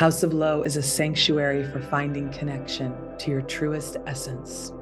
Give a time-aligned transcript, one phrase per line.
[0.00, 4.72] House of Lo is a sanctuary for finding connection to your truest essence.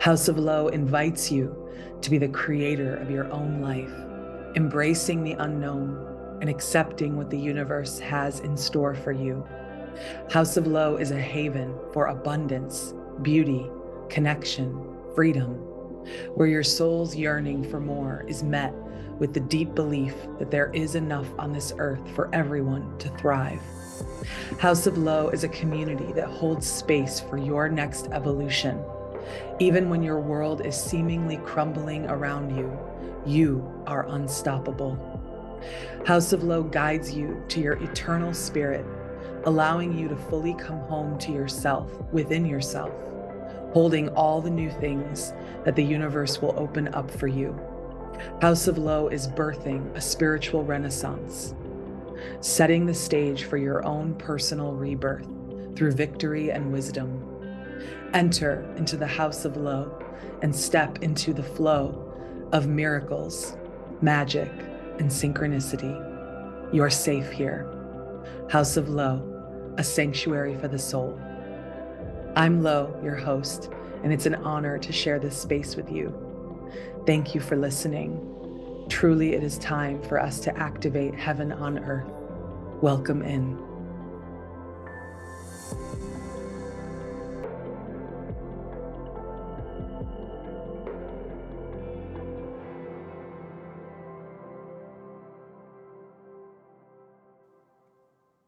[0.00, 1.56] House of Lo invites you
[2.00, 3.94] to be the creator of your own life,
[4.56, 9.46] embracing the unknown and accepting what the universe has in store for you.
[10.28, 13.70] House of Lo is a haven for abundance, beauty,
[14.08, 14.76] connection,
[15.14, 15.52] freedom,
[16.34, 18.74] where your soul's yearning for more is met
[19.22, 23.62] with the deep belief that there is enough on this earth for everyone to thrive.
[24.58, 28.82] House of Lo is a community that holds space for your next evolution.
[29.60, 32.76] Even when your world is seemingly crumbling around you,
[33.24, 34.98] you are unstoppable.
[36.04, 38.84] House of Lo guides you to your eternal spirit,
[39.44, 42.90] allowing you to fully come home to yourself within yourself,
[43.72, 45.32] holding all the new things
[45.64, 47.56] that the universe will open up for you.
[48.40, 51.54] House of Lo is birthing a spiritual renaissance
[52.40, 55.26] setting the stage for your own personal rebirth
[55.76, 57.28] through victory and wisdom.
[58.14, 59.98] Enter into the house of Lo
[60.42, 62.12] and step into the flow
[62.52, 63.56] of miracles,
[64.00, 64.50] magic,
[64.98, 65.94] and synchronicity.
[66.72, 67.66] You're safe here.
[68.50, 71.18] House of Lo, a sanctuary for the soul.
[72.36, 73.70] I'm Lo, your host,
[74.02, 76.31] and it's an honor to share this space with you.
[77.04, 78.86] Thank you for listening.
[78.88, 82.08] Truly, it is time for us to activate heaven on earth.
[82.80, 83.58] Welcome in.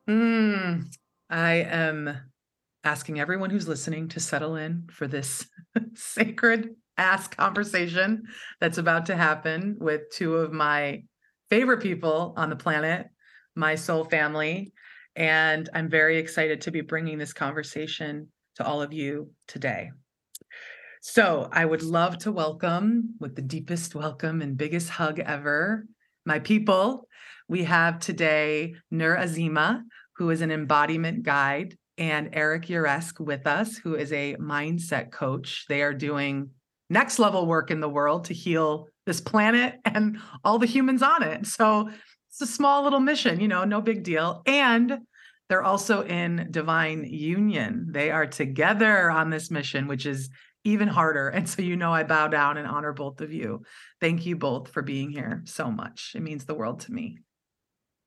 [0.09, 0.95] Mm,
[1.29, 2.17] I am
[2.85, 5.49] asking everyone who's listening to settle in for this
[5.95, 8.23] sacred ass conversation
[8.61, 11.03] that's about to happen with two of my
[11.51, 13.09] favorite people on the planet
[13.57, 14.73] my soul family.
[15.17, 19.91] And I'm very excited to be bringing this conversation to all of you today.
[21.01, 25.87] So, I would love to welcome, with the deepest welcome and biggest hug ever,
[26.25, 27.07] my people.
[27.47, 29.83] We have today Nur Azimah,
[30.17, 35.67] who is an embodiment guide, and Eric Uresk with us, who is a mindset coach.
[35.69, 36.51] They are doing
[36.91, 41.23] next level work in the world to heal this planet and all the humans on
[41.23, 41.47] it.
[41.47, 41.91] So,
[42.31, 44.43] it's a small little mission, you know, no big deal.
[44.45, 44.99] And
[45.49, 47.87] they're also in divine union.
[47.91, 50.31] They are together on this mission, which is
[50.65, 51.29] even harder.
[51.29, 53.63] And so, you know, I bow down and honor both of you.
[54.01, 56.13] Thank you both for being here so much.
[56.17, 57.19] It means the world to me.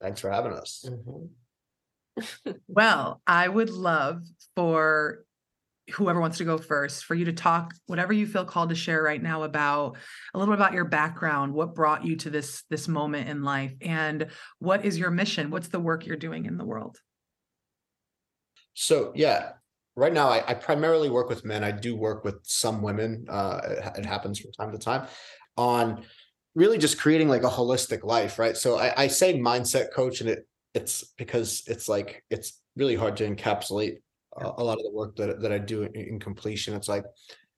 [0.02, 0.86] Thanks for having us.
[0.86, 2.52] Mm-hmm.
[2.68, 4.24] well, I would love
[4.56, 5.24] for
[5.94, 9.02] whoever wants to go first for you to talk whatever you feel called to share
[9.02, 9.96] right now about
[10.34, 13.74] a little bit about your background what brought you to this this moment in life
[13.82, 14.28] and
[14.60, 15.50] what is your mission?
[15.50, 16.98] What's the work you're doing in the world?
[18.74, 19.52] So yeah
[19.96, 21.64] right now I, I primarily work with men.
[21.64, 25.08] I do work with some women uh, it, it, happens from time to time
[25.56, 26.04] on
[26.54, 28.58] really just creating like a holistic life right?
[28.58, 33.18] So I, I say mindset coach and it it's because it's like it's really hard
[33.18, 33.98] to encapsulate
[34.40, 36.74] a lot of the work that, that I do in, in completion.
[36.74, 37.06] It's like,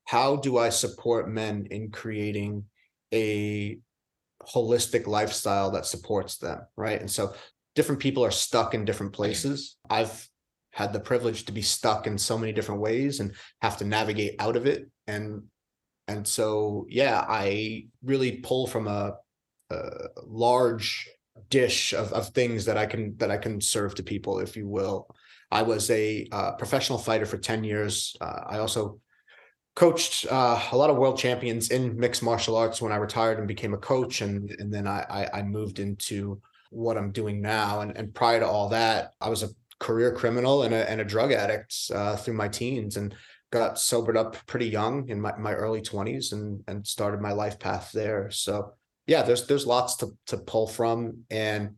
[0.06, 2.63] how do I support men in creating
[3.13, 3.78] a
[4.44, 6.62] holistic lifestyle that supports them?
[6.75, 7.00] Right.
[7.00, 7.34] And so
[7.75, 9.78] different people are stuck in different places.
[9.90, 10.28] I've
[10.72, 14.35] had the privilege to be stuck in so many different ways and have to navigate
[14.40, 14.90] out of it.
[15.07, 15.44] And
[16.07, 19.13] and so yeah, I really pull from a,
[19.69, 19.90] a
[20.25, 21.07] large
[21.50, 24.67] dish of, of things that I can that I can serve to people, if you
[24.67, 25.07] will.
[25.51, 28.15] I was a uh, professional fighter for 10 years.
[28.21, 28.99] Uh, I also
[29.75, 33.47] coached uh, a lot of world champions in mixed martial arts when I retired and
[33.47, 34.21] became a coach.
[34.21, 37.81] And, and then I, I, moved into what I'm doing now.
[37.81, 39.49] And, and prior to all that, I was a
[39.79, 43.16] career criminal and a, and a drug addict uh, through my teens and
[43.51, 47.57] got sobered up pretty young in my, my early 20s and, and started my life
[47.57, 48.29] path there.
[48.29, 48.73] So
[49.07, 51.23] yeah, there's there's lots to to pull from.
[51.31, 51.75] And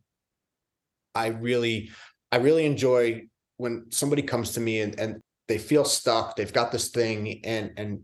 [1.14, 1.90] I really
[2.30, 3.28] I really enjoy
[3.62, 7.70] when somebody comes to me and, and they feel stuck, they've got this thing and
[7.76, 8.00] and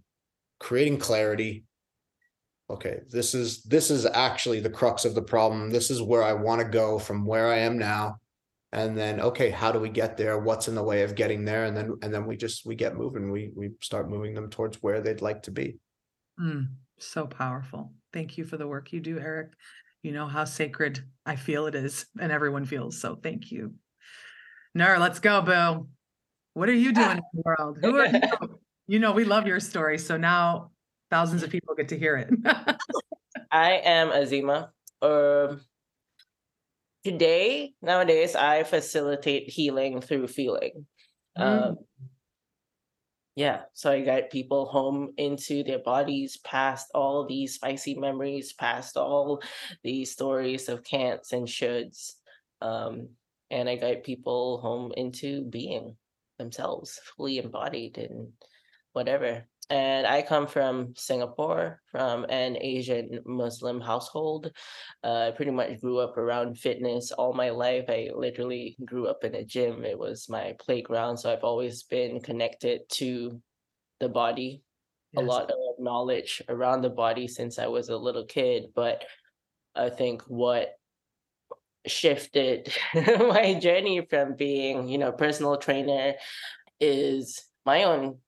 [0.61, 1.65] creating clarity.
[2.71, 5.71] Okay, this is this is actually the crux of the problem.
[5.71, 8.19] This is where I want to go from where I am now.
[8.71, 10.39] And then okay, how do we get there?
[10.39, 11.65] What's in the way of getting there?
[11.65, 13.33] And then and then we just we get moving.
[13.33, 15.79] We we start moving them towards where they'd like to be.
[16.41, 16.69] Mm,
[17.01, 17.93] so powerful.
[18.13, 19.49] Thank you for the work you do, Eric.
[20.03, 23.01] You know how sacred I feel it is, and everyone feels.
[23.01, 23.75] So thank you.
[24.75, 25.89] Nur, let's go, Boo.
[26.55, 27.79] What are you doing in the world?
[27.81, 28.21] Who are you?
[28.91, 29.99] You know, we love your story.
[29.99, 30.71] So now
[31.11, 32.31] thousands of people get to hear it.
[33.51, 34.71] I am Azimah.
[35.03, 35.61] Um,
[37.05, 40.87] today nowadays I facilitate healing through feeling.
[41.39, 41.43] Mm.
[41.43, 41.77] Um,
[43.37, 48.97] yeah, so I guide people home into their bodies, past all these spicy memories, past
[48.97, 49.41] all
[49.85, 52.15] these stories of can'ts and shoulds.
[52.61, 53.11] Um,
[53.51, 55.97] and I guide people home into being
[56.39, 58.33] themselves, fully embodied and
[58.93, 59.47] whatever.
[59.71, 64.51] And I come from Singapore, from an Asian Muslim household.
[65.05, 67.85] Uh, I pretty much grew up around fitness all my life.
[67.89, 69.85] I literally grew up in a gym.
[69.85, 71.19] It was my playground.
[71.19, 73.43] So I've always been connected to
[74.01, 74.63] the body,
[75.13, 75.23] yes.
[75.23, 78.69] a lot of knowledge around the body since I was a little kid.
[78.75, 79.05] But
[79.75, 80.78] I think what
[81.89, 86.15] shifted my journey from being, you know, personal trainer
[86.81, 88.19] is my own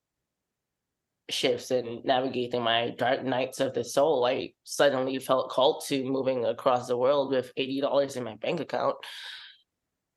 [1.30, 4.24] shifts in navigating my dark nights of the soul.
[4.24, 8.96] I suddenly felt called to moving across the world with $80 in my bank account,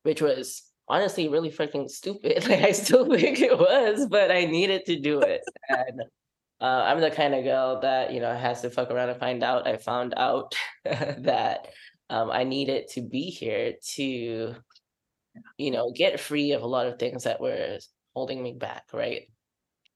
[0.02, 2.44] which was honestly really freaking stupid.
[2.48, 5.42] Like I still think it was, but I needed to do it.
[5.68, 6.02] And
[6.60, 9.42] uh, I'm the kind of girl that, you know, has to fuck around and find
[9.42, 9.66] out.
[9.66, 10.54] I found out
[10.84, 11.68] that
[12.10, 14.54] um, I needed to be here to,
[15.58, 17.78] you know, get free of a lot of things that were
[18.14, 19.22] holding me back, right?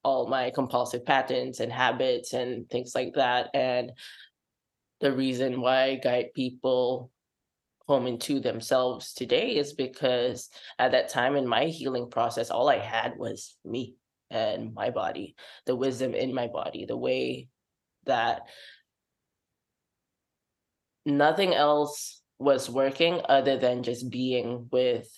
[0.03, 3.51] All my compulsive patterns and habits and things like that.
[3.55, 3.93] And
[5.01, 7.11] the reason why I guide people
[7.87, 12.79] home into themselves today is because at that time in my healing process, all I
[12.79, 13.95] had was me
[14.31, 15.35] and my body,
[15.67, 17.49] the wisdom in my body, the way
[18.05, 18.43] that
[21.09, 25.09] nothing else was working other than just being with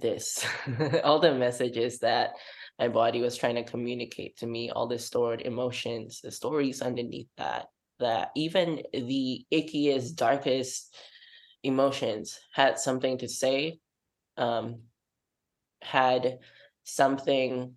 [0.00, 0.44] this.
[1.04, 2.32] All the messages that
[2.78, 7.28] my body was trying to communicate to me all the stored emotions the stories underneath
[7.36, 7.66] that
[8.00, 10.96] that even the ickiest darkest
[11.62, 13.78] emotions had something to say
[14.36, 14.80] um
[15.82, 16.38] had
[16.82, 17.74] something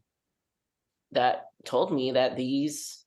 [1.12, 3.06] that told me that these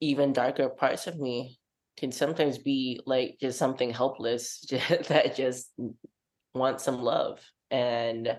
[0.00, 1.58] even darker parts of me
[1.96, 4.60] can sometimes be like just something helpless
[5.08, 5.72] that just
[6.54, 8.36] wants some love and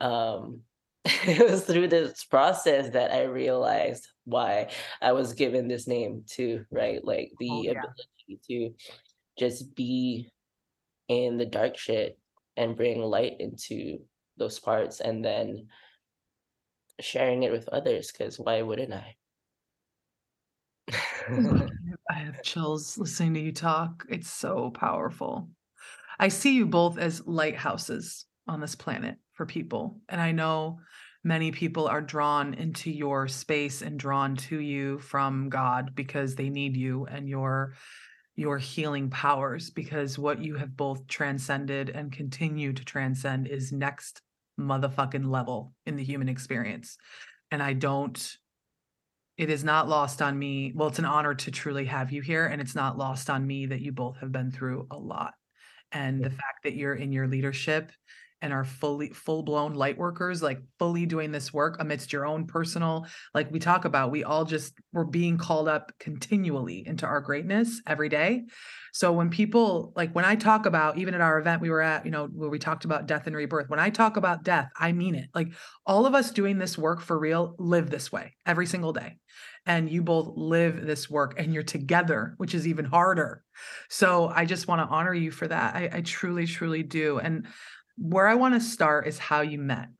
[0.00, 0.60] um
[1.04, 4.68] it was through this process that i realized why
[5.02, 7.04] i was given this name too right?
[7.04, 7.70] Like the oh, yeah.
[7.72, 8.74] ability to
[9.38, 10.30] just be
[11.08, 12.18] in the dark shit
[12.56, 13.98] and bring light into
[14.36, 15.66] those parts and then
[17.00, 19.16] sharing it with others because why wouldn't i
[22.10, 24.04] I have chills listening to you talk.
[24.08, 25.48] It's so powerful.
[26.18, 30.00] I see you both as lighthouses on this planet for people.
[30.08, 30.80] And I know
[31.24, 36.50] many people are drawn into your space and drawn to you from God because they
[36.50, 37.74] need you and your
[38.36, 44.22] your healing powers because what you have both transcended and continue to transcend is next
[44.58, 46.96] motherfucking level in the human experience.
[47.52, 48.36] And I don't
[49.36, 50.72] it is not lost on me.
[50.74, 52.46] Well, it's an honor to truly have you here.
[52.46, 55.34] And it's not lost on me that you both have been through a lot.
[55.92, 57.92] And the fact that you're in your leadership
[58.42, 62.46] and are fully full blown light workers, like fully doing this work amidst your own
[62.46, 67.20] personal, like we talk about, we all just we're being called up continually into our
[67.20, 68.42] greatness every day.
[68.92, 72.04] So when people like when I talk about even at our event we were at,
[72.04, 74.92] you know, where we talked about death and rebirth, when I talk about death, I
[74.92, 75.30] mean it.
[75.34, 75.48] Like
[75.86, 79.16] all of us doing this work for real live this way every single day.
[79.66, 83.42] And you both live this work and you're together, which is even harder.
[83.88, 85.74] So I just want to honor you for that.
[85.74, 87.18] I, I truly, truly do.
[87.18, 87.46] And
[87.96, 89.88] where I want to start is how you met.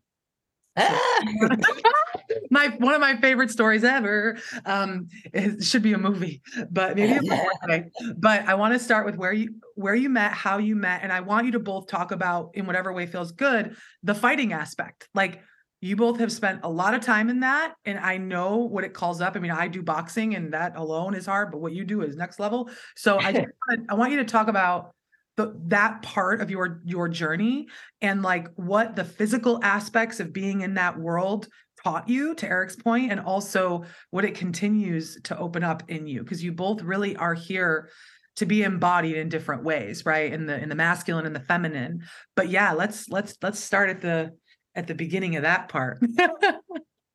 [2.51, 4.39] my one of my favorite stories ever.
[4.65, 7.85] Um, it should be a movie, but maybe a
[8.17, 11.13] But I want to start with where you where you met, how you met, and
[11.13, 15.09] I want you to both talk about in whatever way feels good the fighting aspect.
[15.15, 15.43] Like
[15.81, 18.95] you both have spent a lot of time in that, and I know what it
[18.95, 19.37] calls up.
[19.37, 22.17] I mean, I do boxing, and that alone is hard, but what you do is
[22.17, 22.71] next level.
[22.97, 23.47] So I
[23.89, 24.95] I want you to talk about
[25.37, 27.67] the, that part of your your journey
[28.01, 31.49] and like what the physical aspects of being in that world
[31.83, 36.23] taught you to Eric's point and also what it continues to open up in you.
[36.23, 37.91] Because you both really are here
[38.37, 40.33] to be embodied in different ways right?
[40.33, 42.03] In the in the masculine and the feminine.
[42.37, 44.33] But yeah let's let's let's start at the
[44.75, 45.99] at the beginning of that part.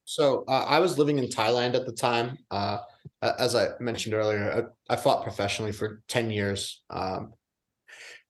[0.10, 2.36] So uh, i was living in thailand at the time.
[2.50, 2.80] Uh,
[3.22, 6.82] as i mentioned earlier I, I, fought professionally for 10 years.
[6.90, 7.34] Um,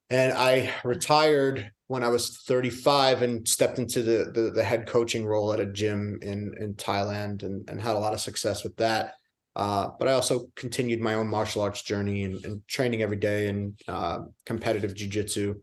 [0.10, 5.26] and i retired when I was 35 and stepped into the, the, the head coaching
[5.26, 8.76] role at a gym in in Thailand and and had a lot of success with
[8.78, 9.16] that.
[9.56, 13.48] Uh, but I also continued my own martial arts journey and, and training every day
[13.48, 15.56] in uh, competitive jujitsu.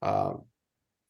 [0.00, 0.34] Uh,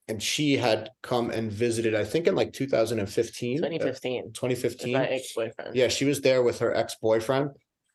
[0.09, 3.59] and she had come and visited, I think in like 2015.
[3.59, 4.33] 2015.
[4.33, 4.93] 2015.
[4.95, 5.77] My ex-boyfriend.
[5.77, 7.51] Yeah, she was there with her ex-boyfriend.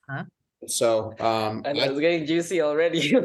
[0.07, 0.23] Huh?
[0.65, 2.99] So um And I, I was getting juicy already.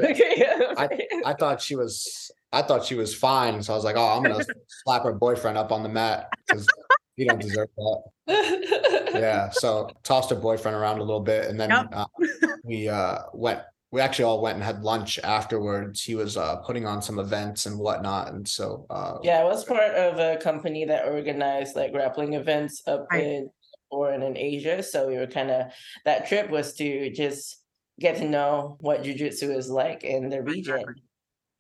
[0.78, 0.88] I,
[1.24, 3.62] I thought she was I thought she was fine.
[3.62, 4.44] So I was like, oh, I'm gonna
[4.84, 6.68] slap her boyfriend up on the mat because
[7.16, 8.02] he don't deserve that.
[9.14, 9.50] Yeah.
[9.50, 11.86] So tossed her boyfriend around a little bit and then Yep.
[11.92, 12.06] uh,
[12.64, 13.60] we uh went
[13.90, 16.02] we actually all went and had lunch afterwards.
[16.02, 18.32] He was uh putting on some events and whatnot.
[18.32, 22.82] And so uh Yeah, I was part of a company that organized like grappling events
[22.86, 23.50] up in
[23.90, 24.82] or in Asia.
[24.82, 25.66] So we were kind of
[26.06, 27.61] that trip was to just
[28.00, 30.84] get to know what jujitsu is like in the region.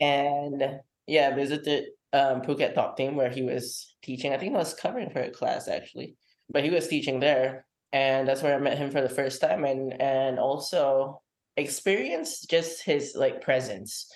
[0.00, 4.32] And yeah, visited um Phuket Top Team where he was teaching.
[4.32, 6.16] I think I was covering for a class actually,
[6.50, 9.64] but he was teaching there, and that's where I met him for the first time,
[9.64, 11.22] and and also
[11.56, 14.10] experienced just his like presence,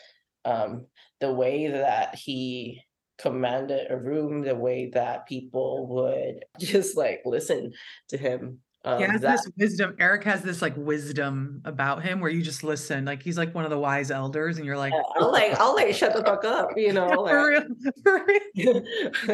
[0.44, 0.86] um,
[1.20, 2.82] the way that he
[3.18, 7.72] commanded a room, the way that people would just like listen
[8.08, 8.60] to him.
[8.86, 9.96] Um, He has that- this wisdom.
[9.98, 13.04] Eric has this like wisdom about him where you just listen.
[13.04, 15.92] Like he's like one of the wise elders, and you're like, I'll like I'll like
[15.94, 17.06] shut the fuck up, you know.
[17.22, 17.64] like- for real,
[18.04, 18.26] for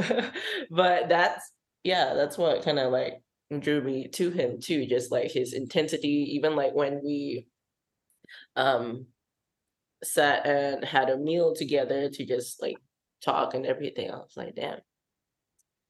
[0.00, 0.30] real.
[0.70, 1.52] but that's
[1.84, 3.14] yeah that's what kind of like
[3.60, 7.44] drew me to him too just like his intensity even like when we
[8.56, 9.04] um
[10.02, 12.76] sat and had a meal together to just like
[13.22, 14.78] talk and everything i was like damn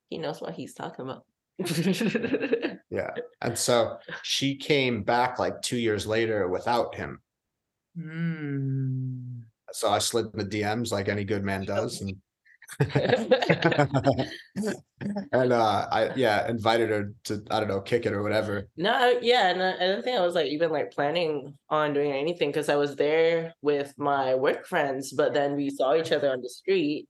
[0.08, 1.24] he knows what he's talking about
[2.90, 3.10] yeah.
[3.40, 7.20] And so she came back like two years later without him.
[7.98, 9.42] Mm.
[9.72, 12.00] So I slid in the DMs like any good man does.
[12.00, 12.16] And
[15.32, 18.68] and uh I yeah, invited her to I don't know, kick it or whatever.
[18.76, 22.12] No, yeah, and I, I don't think I was like even like planning on doing
[22.12, 26.30] anything because I was there with my work friends, but then we saw each other
[26.30, 27.08] on the street,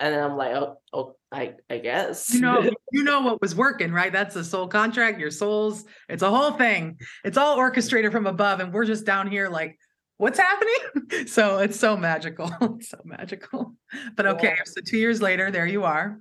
[0.00, 2.32] and then I'm like, oh, oh, I, I guess.
[2.32, 4.12] You know, you know what was working, right?
[4.12, 5.84] That's the soul contract, your souls.
[6.08, 6.98] It's a whole thing.
[7.24, 9.78] It's all orchestrated from above, and we're just down here like,
[10.16, 10.74] what's happening?
[11.26, 13.74] So it's so magical, It's so magical.
[14.16, 16.20] But okay, so two years later, there you are.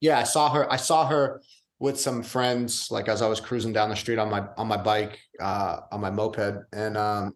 [0.00, 1.40] Yeah, I saw her, I saw her
[1.78, 4.76] with some friends, like as I was cruising down the street on my on my
[4.76, 6.64] bike, uh on my moped.
[6.72, 7.34] And um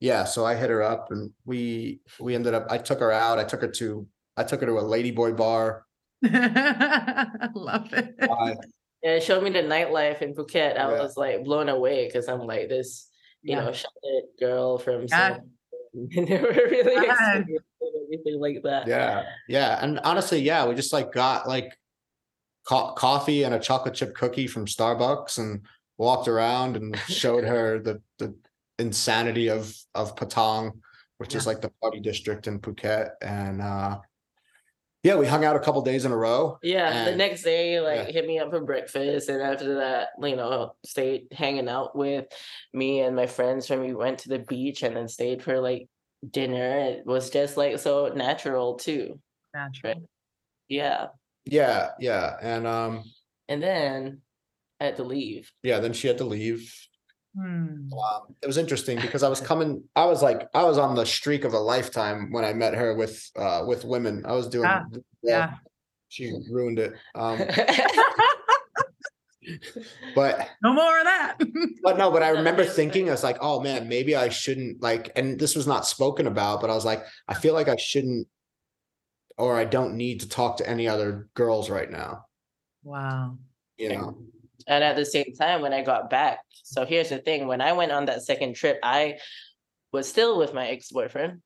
[0.00, 3.38] yeah, so I hit her up and we we ended up I took her out.
[3.38, 5.86] I took her to I took her to a ladyboy bar.
[6.22, 8.14] Love it.
[8.20, 8.54] Uh,
[9.02, 10.76] Yeah, it showed me the nightlife in Phuket.
[10.78, 11.00] I Yeah.
[11.02, 13.08] was like blown away because I'm like this,
[13.42, 13.64] you Yeah.
[13.64, 13.92] know, shot
[14.40, 15.36] girl from Yeah.
[15.36, 15.50] some
[15.94, 17.12] never really Yeah.
[17.38, 17.66] experienced
[18.08, 18.86] anything like that.
[18.86, 19.78] yeah, yeah.
[19.82, 21.76] And honestly, yeah, we just like got like
[22.68, 25.62] co- coffee and a chocolate chip cookie from Starbucks and
[25.98, 28.34] walked around and showed her the the
[28.78, 30.80] insanity of of Patong,
[31.18, 33.10] which is like the party district in Phuket.
[33.22, 33.98] And uh
[35.06, 36.58] yeah, we hung out a couple days in a row.
[36.64, 38.12] Yeah, the next day, like yeah.
[38.12, 42.24] hit me up for breakfast, and after that, you know, stayed hanging out with
[42.74, 45.88] me and my friends when we went to the beach, and then stayed for like
[46.28, 46.78] dinner.
[46.78, 49.20] It was just like so natural too.
[49.54, 50.08] Natural.
[50.68, 51.06] Yeah,
[51.44, 52.36] Yeah, yeah.
[52.42, 53.04] And um
[53.48, 54.22] and then
[54.80, 55.52] I had to leave.
[55.62, 56.74] yeah, then she had to leave.
[57.38, 57.90] Um,
[58.42, 61.44] it was interesting because I was coming, I was like, I was on the streak
[61.44, 64.24] of a lifetime when I met her with uh with women.
[64.26, 64.84] I was doing Ah,
[65.22, 65.54] Yeah.
[66.08, 66.94] she ruined it.
[67.14, 67.38] Um
[70.14, 71.36] but No more of that.
[71.82, 75.12] but no, but I remember thinking I was like, oh man, maybe I shouldn't like
[75.16, 78.26] and this was not spoken about, but I was like, I feel like I shouldn't
[79.38, 82.24] or I don't need to talk to any other girls right now.
[82.82, 83.36] wow.
[83.76, 84.16] You know.
[84.66, 87.72] And at the same time, when I got back, so here's the thing: when I
[87.72, 89.18] went on that second trip, I
[89.92, 91.42] was still with my ex boyfriend.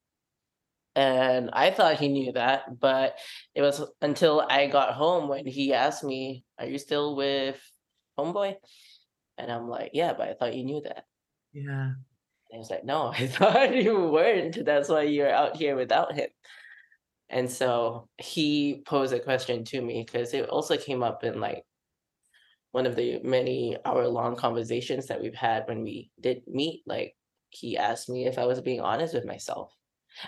[0.97, 3.17] And I thought he knew that, but
[3.55, 7.61] it was until I got home when he asked me, Are you still with
[8.19, 8.57] Homeboy?
[9.39, 11.05] And I'm like, Yeah, but I thought you knew that.
[11.53, 11.93] Yeah.
[11.93, 11.97] And
[12.51, 14.65] he was like, No, I thought you weren't.
[14.65, 16.29] That's why you're out here without him.
[17.29, 21.65] And so he posed a question to me because it also came up in like
[22.73, 26.83] one of the many hour long conversations that we've had when we did meet.
[26.87, 27.17] Like
[27.51, 29.73] he asked me if I was being honest with myself.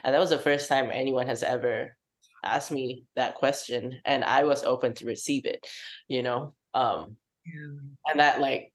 [0.05, 1.97] And that was the first time anyone has ever
[2.45, 4.01] asked me that question.
[4.05, 5.67] And I was open to receive it,
[6.09, 6.55] you know?
[6.75, 7.79] Um, Yeah.
[8.09, 8.73] and that like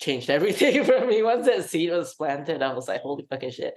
[0.00, 3.74] changed everything for me once that seed was planted i was like holy fucking shit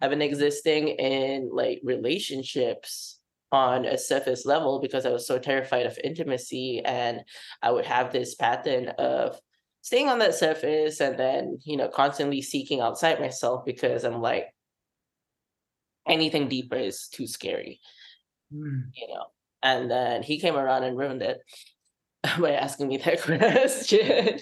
[0.00, 3.17] i've been existing in like relationships
[3.50, 7.22] on a surface level because i was so terrified of intimacy and
[7.62, 9.38] i would have this pattern of
[9.80, 14.48] staying on that surface and then, you know, constantly seeking outside myself because I'm like,
[16.06, 17.80] anything deeper is too scary,
[18.52, 18.90] Mm.
[18.94, 19.26] you know.
[19.62, 21.40] And then he came around and ruined it
[22.40, 24.40] by asking me that question.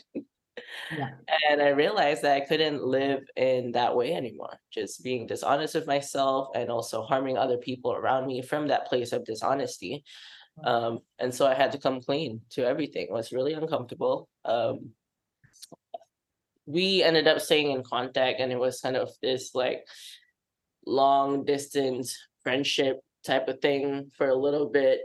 [0.93, 1.11] Yeah.
[1.51, 5.87] And I realized that I couldn't live in that way anymore, just being dishonest with
[5.87, 10.05] myself and also harming other people around me from that place of dishonesty.
[10.65, 13.07] Um, and so I had to come clean to everything.
[13.09, 14.29] It was really uncomfortable.
[14.45, 14.91] Um,
[16.67, 19.87] we ended up staying in contact, and it was kind of this like
[20.87, 25.01] long distance friendship type of thing for a little bit.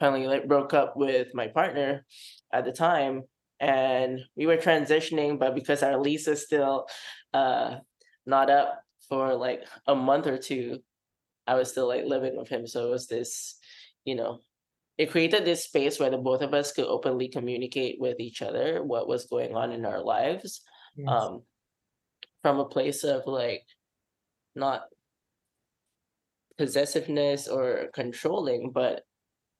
[0.00, 2.04] Finally, like broke up with my partner
[2.52, 3.22] at the time,
[3.64, 6.86] and we were transitioning, but because our lease is still
[7.32, 7.76] uh
[8.26, 10.78] not up for like a month or two,
[11.46, 12.66] I was still like living with him.
[12.66, 13.58] So it was this,
[14.04, 14.40] you know,
[14.96, 18.82] it created this space where the both of us could openly communicate with each other
[18.82, 20.62] what was going on in our lives
[20.96, 21.08] Yes.
[21.08, 21.42] um
[22.42, 23.64] from a place of like
[24.54, 24.82] not
[26.56, 29.02] possessiveness or controlling but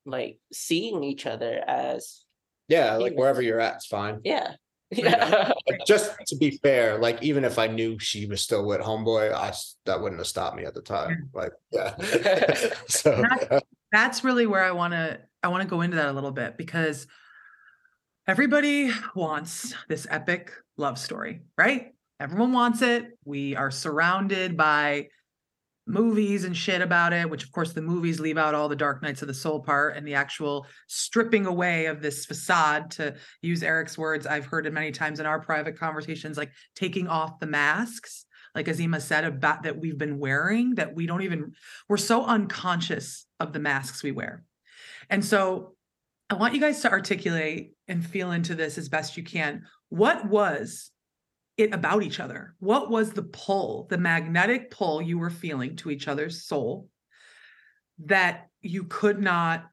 [0.07, 2.24] like seeing each other as
[2.69, 4.21] Yeah, like wherever you're at, it's fine.
[4.25, 4.55] yeah
[4.91, 5.53] yeah
[5.87, 9.53] just to be fair, like even if I knew she was still with homeboy, I
[9.87, 11.31] that wouldn't have stopped me at the time.
[11.33, 11.35] Mm.
[11.35, 12.75] Like, yeah.
[12.89, 13.23] so
[13.93, 16.57] that's really where I want to I want to go into that a little bit
[16.57, 17.07] because
[18.27, 21.93] everybody wants this epic love story, right?
[22.21, 23.19] Everyone wants it.
[23.25, 25.09] We are surrounded by
[25.87, 29.03] movies and shit about it, which of course the movies leave out all the dark
[29.03, 33.63] nights of the soul part and the actual stripping away of this facade to use
[33.63, 37.47] Eric's words I've heard it many times in our private conversations like taking off the
[37.47, 38.25] masks
[38.55, 41.53] like Azimah said about that we've been wearing that we don't even
[41.89, 44.45] we're so unconscious of the masks we wear.
[45.11, 45.75] And so
[46.31, 49.65] I want you guys to articulate and feel into this as best you can.
[49.89, 50.91] What was
[51.57, 52.55] it about each other?
[52.59, 56.89] What was the pull, the magnetic pull you were feeling to each other's soul
[58.07, 59.67] that you could not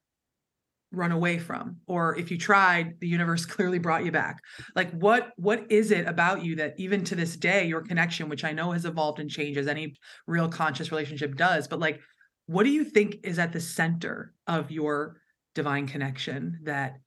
[0.92, 1.78] run away from?
[1.88, 4.40] Or if you tried the universe clearly brought you back.
[4.76, 8.44] Like what what is it about you that even to this day your connection which
[8.44, 9.96] i know has evolved and changed as any
[10.28, 12.00] real conscious relationship does but like
[12.48, 15.16] what do you think is at the center of your
[15.56, 17.00] divine connection that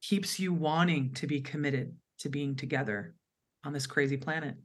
[0.00, 3.14] keeps you wanting to be committed to being together
[3.64, 4.56] on this crazy planet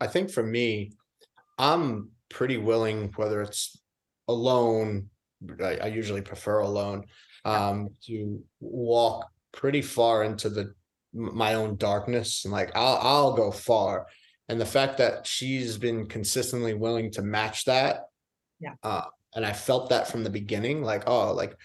[0.00, 0.92] I think for me,
[1.58, 3.80] I'm pretty willing, whether it's
[4.28, 5.08] alone,
[5.62, 7.04] I, I usually prefer alone,
[7.44, 10.74] um, to walk pretty far into the
[11.12, 14.08] my own darkness and like I'll I'll go far.
[14.48, 18.02] And the fact that she's been consistently willing to match that.
[18.60, 18.74] Yeah.
[18.82, 21.56] Uh, and I felt that from the beginning, like, oh, like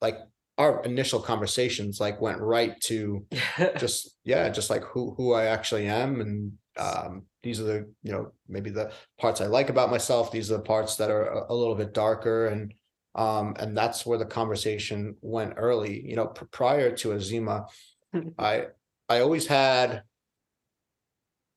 [0.00, 0.18] like
[0.58, 3.24] our initial conversations like went right to
[3.78, 8.12] just yeah just like who who i actually am and um these are the you
[8.12, 11.52] know maybe the parts i like about myself these are the parts that are a,
[11.52, 12.74] a little bit darker and
[13.14, 16.00] um and that's where the conversation went early.
[16.08, 17.66] You know pr- prior to azimah
[18.38, 18.66] i
[19.08, 20.02] i always had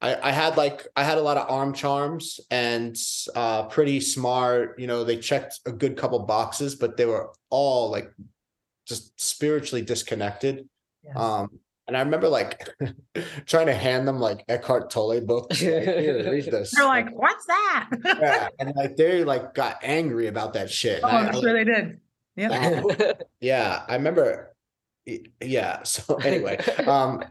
[0.01, 2.95] I, I had like I had a lot of arm charms and
[3.35, 7.89] uh pretty smart, you know, they checked a good couple boxes, but they were all
[7.89, 8.11] like
[8.85, 10.67] just spiritually disconnected.
[11.03, 11.15] Yes.
[11.17, 12.67] Um, and I remember like
[13.45, 15.61] trying to hand them like Eckhart Tolle books.
[15.61, 16.71] Like, Here, read this.
[16.75, 21.01] they're like what's that yeah, and like they like got angry about that shit.
[21.03, 21.99] oh I- i'm I, sure they did
[22.35, 22.91] yeah um,
[23.39, 24.53] yeah, I remember.
[25.41, 25.83] Yeah.
[25.83, 27.23] So anyway, um,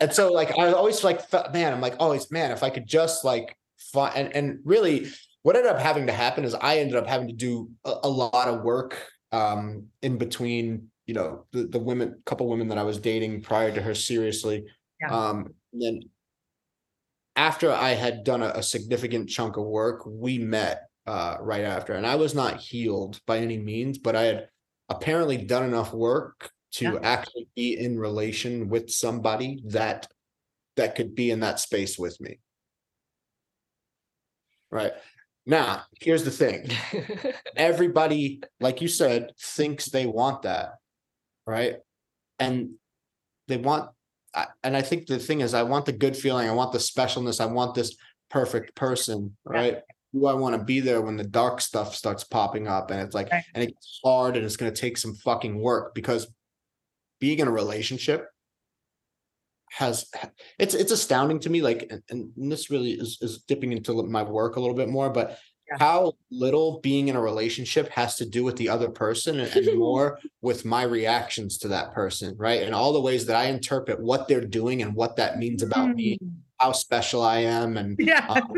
[0.00, 2.70] and so like I was always like felt, man, I'm like always man, if I
[2.70, 5.08] could just like find and and really
[5.42, 8.08] what ended up having to happen is I ended up having to do a, a
[8.08, 12.82] lot of work um in between you know the the women couple women that I
[12.82, 14.64] was dating prior to her seriously
[15.00, 15.14] Yeah.
[15.14, 16.00] um and then
[17.36, 21.92] after I had done a, a significant chunk of work we met uh right after
[21.94, 24.48] and I was not healed by any means but I had
[24.88, 26.98] apparently done enough work to Yeah.
[27.02, 30.06] actually be in relation with somebody that
[30.76, 32.38] that could be in that space with me
[34.70, 34.92] right
[35.48, 36.70] now here's the thing.
[37.56, 40.74] Everybody like you said thinks they want that
[41.46, 41.76] right?
[42.38, 42.74] And
[43.48, 43.90] they want
[44.62, 47.40] and i think the thing is i want the good feeling i want the specialness
[47.40, 47.96] i want this
[48.30, 49.78] perfect person right?
[50.14, 53.14] Do i want to be there when the dark stuff starts popping up and it's
[53.14, 53.42] like Right.
[53.54, 56.28] and it's hard and it's going to take some fucking work because
[57.20, 58.26] being in a relationship
[59.70, 60.10] has
[60.58, 64.56] it's it's astounding to me like and, this really is is dipping into my work
[64.56, 65.38] a little bit more but
[65.70, 65.76] yeah.
[65.78, 69.78] how little being in a relationship has to do with the other person and, and
[69.78, 72.62] more with my reactions to that person, right?
[72.62, 75.90] And all the ways that I interpret what they're doing and what that means about
[75.90, 75.94] mm.
[75.94, 76.18] me,
[76.58, 78.24] how special I am, and yes.
[78.28, 78.52] um,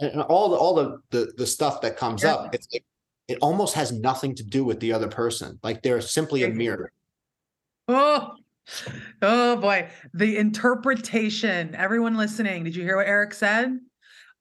[0.00, 2.34] and all the all the the, the stuff that comes yeah.
[2.34, 2.54] up.
[2.54, 2.84] It's like
[3.28, 5.58] it almost has nothing to do with the other person.
[5.62, 6.92] Like they're simply a mirror.
[7.88, 8.32] Oh,
[9.22, 9.88] oh boy.
[10.14, 11.74] The interpretation.
[11.74, 13.78] Everyone listening, did you hear what Eric said?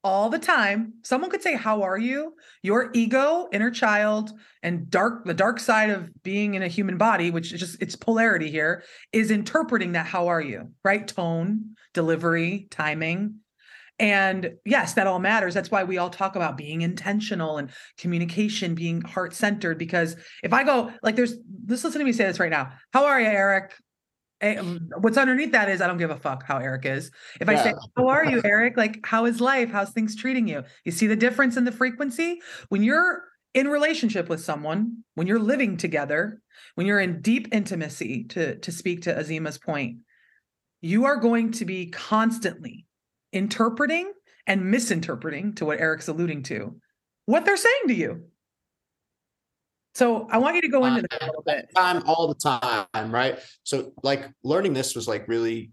[0.03, 2.34] All the time, someone could say, How are you?
[2.63, 4.31] Your ego, inner child,
[4.63, 7.95] and dark, the dark side of being in a human body, which is just it's
[7.95, 11.07] polarity here, is interpreting that how are you, right?
[11.07, 13.36] Tone, delivery, timing.
[13.99, 15.53] And yes, that all matters.
[15.53, 19.77] That's why we all talk about being intentional and communication being heart centered.
[19.77, 21.36] Because if I go, like, there's,
[21.67, 22.71] let's listen to me say this right now.
[22.93, 23.75] How are you, Eric?
[24.41, 27.12] Um, what's underneath that is I don't give a fuck how Eric is.
[27.39, 27.60] If yeah.
[27.60, 28.75] I say, How are you, Eric?
[28.75, 29.69] Like, how is life?
[29.69, 30.63] How's things treating you?
[30.84, 32.41] You see the difference in the frequency?
[32.69, 33.23] When you're
[33.54, 36.41] in relationship with someone, when you're living together,
[36.75, 39.97] when you're in deep intimacy, to, to speak to Azimah's point,
[40.82, 42.86] you are going to be constantly
[43.34, 44.12] interpreting
[44.47, 46.75] and misinterpreting to what Eric's alluding to,
[47.25, 48.23] what they're saying to you.
[49.93, 51.69] So I want you to go into that a little bit.
[51.75, 53.39] Time all the time, right?
[53.63, 55.71] So like learning this was like really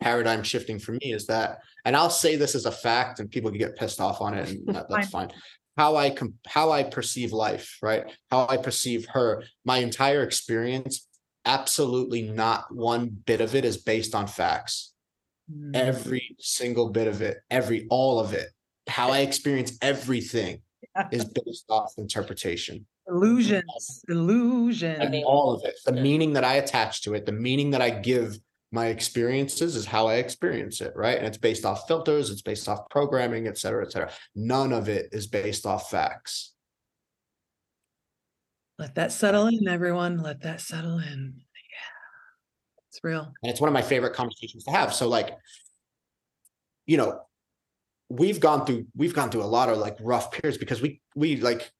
[0.00, 3.50] paradigm shifting for me is that, and I'll say this as a fact, and people
[3.50, 5.30] can get pissed off on it, and that, that's fine.
[5.76, 8.04] How I com- how I perceive life, right?
[8.30, 11.06] How I perceive her, my entire experience,
[11.44, 14.92] absolutely not one bit of it is based on facts.
[15.52, 15.76] Mm.
[15.76, 18.48] Every single bit of it, every all of it,
[18.88, 20.62] how I experience everything
[21.12, 22.86] is based off interpretation.
[23.08, 25.00] Illusions, illusion.
[25.00, 25.76] And all of it.
[25.84, 28.38] The meaning that I attach to it, the meaning that I give
[28.72, 31.16] my experiences is how I experience it, right?
[31.16, 34.10] And it's based off filters, it's based off programming, et cetera, et cetera.
[34.34, 36.52] None of it is based off facts.
[38.78, 40.18] Let that settle in, everyone.
[40.18, 41.34] Let that settle in.
[41.36, 42.88] Yeah.
[42.90, 43.32] It's real.
[43.42, 44.92] And it's one of my favorite conversations to have.
[44.92, 45.30] So like,
[46.86, 47.20] you know,
[48.08, 51.36] we've gone through we've gone through a lot of like rough periods because we we
[51.36, 51.70] like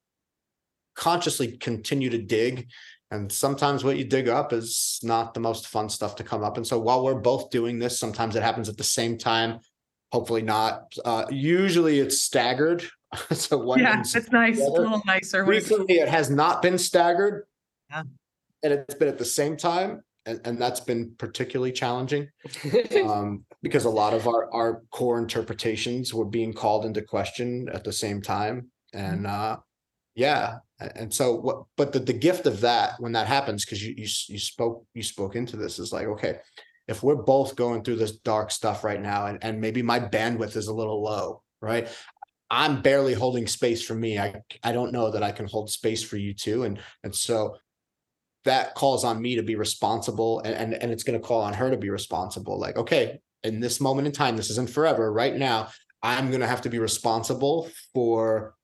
[0.97, 2.69] consciously continue to dig
[3.11, 6.57] and sometimes what you dig up is not the most fun stuff to come up.
[6.57, 9.61] And so while we're both doing this sometimes it happens at the same time
[10.13, 12.85] hopefully not uh usually it's staggered.
[13.33, 14.59] So one yeah it's nice.
[14.59, 17.45] A little nicer recently it has not been staggered.
[17.89, 18.03] Yeah.
[18.65, 22.29] and it's been at the same time and, and that's been particularly challenging.
[23.07, 27.85] Um, because a lot of our, our core interpretations were being called into question at
[27.85, 29.55] the same time and mm-hmm.
[29.55, 29.57] uh,
[30.15, 33.95] yeah and so what but the, the gift of that when that happens because you,
[33.97, 36.37] you you spoke you spoke into this is like okay
[36.87, 40.57] if we're both going through this dark stuff right now and, and maybe my bandwidth
[40.57, 41.89] is a little low right
[42.51, 46.03] i'm barely holding space for me i i don't know that i can hold space
[46.03, 47.57] for you too and and so
[48.47, 51.53] that calls on me to be responsible and, and, and it's going to call on
[51.53, 52.59] her to be responsible.
[52.59, 55.13] Like, okay, in this moment in time, this isn't forever.
[55.13, 55.69] Right now,
[56.03, 58.55] I'm going to have to be responsible for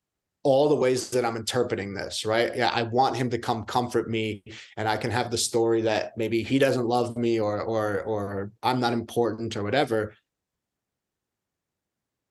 [0.45, 2.55] all the ways that I'm interpreting this, right?
[2.55, 4.43] Yeah, I want him to come comfort me
[4.77, 8.53] and I can have the story that maybe he doesn't love me or or or
[8.63, 10.15] I'm not important or whatever.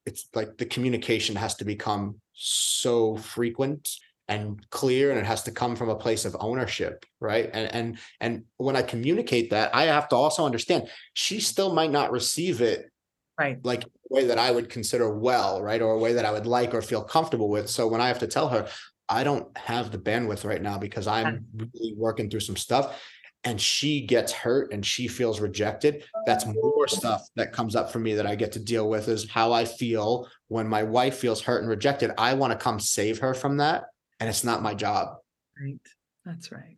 [0.06, 3.90] It's like the communication has to become so frequent
[4.32, 7.50] and clear and it has to come from a place of ownership right?
[7.54, 11.92] And and and when i communicate that i have to also understand she still might
[11.92, 12.90] not receive it
[13.38, 13.64] right.
[13.64, 15.82] like a way that i would consider well right?
[15.82, 17.70] Or a way that i would like or feel comfortable with.
[17.70, 18.68] So when i have to tell her
[19.10, 23.04] i don't have the bandwidth right now because i'm really working through some stuff
[23.44, 28.00] and she gets hurt and she feels rejected that's more stuff that comes up for
[28.00, 31.42] me that i get to deal with is how i feel when my wife feels
[31.42, 32.12] hurt and rejected.
[32.18, 33.86] I want to come save her from that
[34.22, 35.18] and it's not my job.
[35.60, 35.80] Right.
[36.24, 36.78] That's right.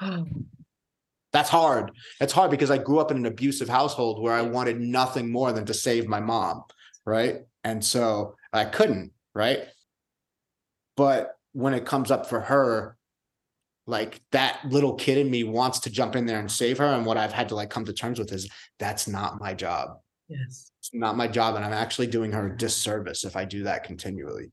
[0.00, 0.26] Oh.
[1.32, 1.92] That's hard.
[2.20, 5.50] That's hard because I grew up in an abusive household where I wanted nothing more
[5.50, 6.64] than to save my mom.
[7.06, 7.38] Right.
[7.64, 9.12] And so I couldn't.
[9.34, 9.60] Right.
[10.98, 12.98] But when it comes up for her,
[13.86, 16.84] like that little kid in me wants to jump in there and save her.
[16.84, 19.96] And what I've had to like come to terms with is that's not my job.
[20.28, 20.70] Yes.
[20.78, 21.56] It's not my job.
[21.56, 24.52] And I'm actually doing her a disservice if I do that continually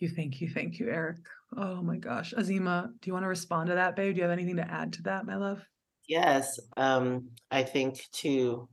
[0.00, 0.08] you.
[0.08, 0.48] Thank you.
[0.48, 1.18] Thank you, Eric.
[1.56, 2.34] Oh my gosh.
[2.36, 4.14] Azimah, do you want to respond to that, babe?
[4.14, 5.62] Do you have anything to add to that, my love?
[6.08, 6.58] Yes.
[6.76, 8.68] Um, I think too,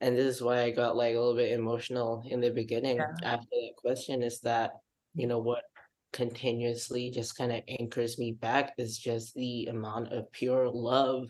[0.00, 3.06] and this is why I got like a little bit emotional in the beginning yeah.
[3.22, 4.72] after that question is that,
[5.14, 5.62] you know, what
[6.12, 11.28] continuously just kind of anchors me back is just the amount of pure love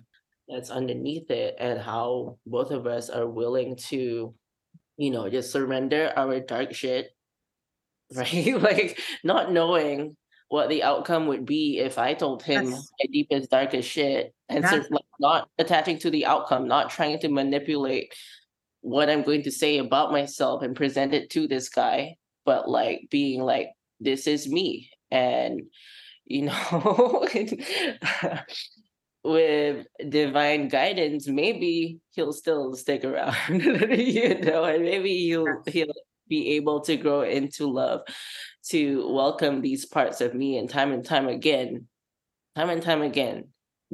[0.49, 4.35] that's underneath it and how both of us are willing to
[4.97, 7.11] you know just surrender our dark shit
[8.15, 10.17] right like not knowing
[10.49, 12.91] what the outcome would be if i told him Yes.
[13.01, 17.29] my deepest darkest shit and so like, not attaching to the outcome not trying to
[17.29, 18.15] manipulate
[18.83, 23.09] what i'm going to say about myself and present it to this guy but like
[23.11, 25.63] being like this is me and
[26.27, 27.27] you know
[29.25, 35.95] with divine guidance maybe he'll still stick around you know and maybe he'll he'll
[36.29, 38.01] be able to grow into love
[38.67, 41.87] to welcome these parts of me and time and time again
[42.55, 43.45] time and time again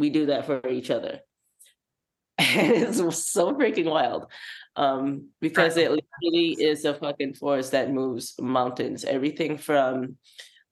[0.01, 1.21] we do that for each other.
[2.39, 4.27] And it's so freaking wild
[4.77, 10.17] um because it literally is a fucking force that moves mountains everything from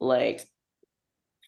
[0.00, 0.48] like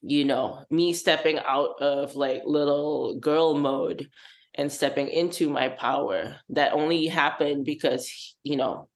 [0.03, 4.09] you know me stepping out of like little girl mode
[4.55, 8.89] and stepping into my power that only happened because you know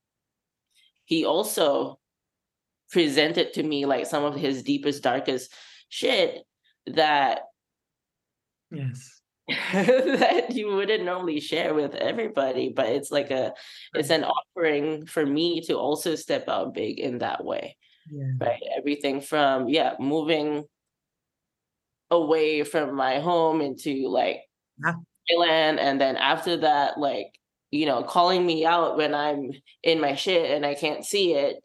[1.05, 1.99] he also
[2.91, 5.53] presented to me like some of his deepest darkest
[5.89, 6.43] shit
[6.87, 7.41] that
[8.71, 9.21] Yes.
[9.73, 13.53] that you wouldn't normally share with everybody but it's like a
[13.95, 17.77] it's an offering for me to also step out big in that way
[18.11, 18.33] Yeah.
[18.41, 20.65] right everything from yeah moving
[22.15, 24.43] away from my home into like
[24.79, 24.95] Yeah.
[25.31, 27.29] Thailand and then after that like
[27.71, 29.51] you know calling me out when I'm
[29.83, 31.57] in my shit and I can't see it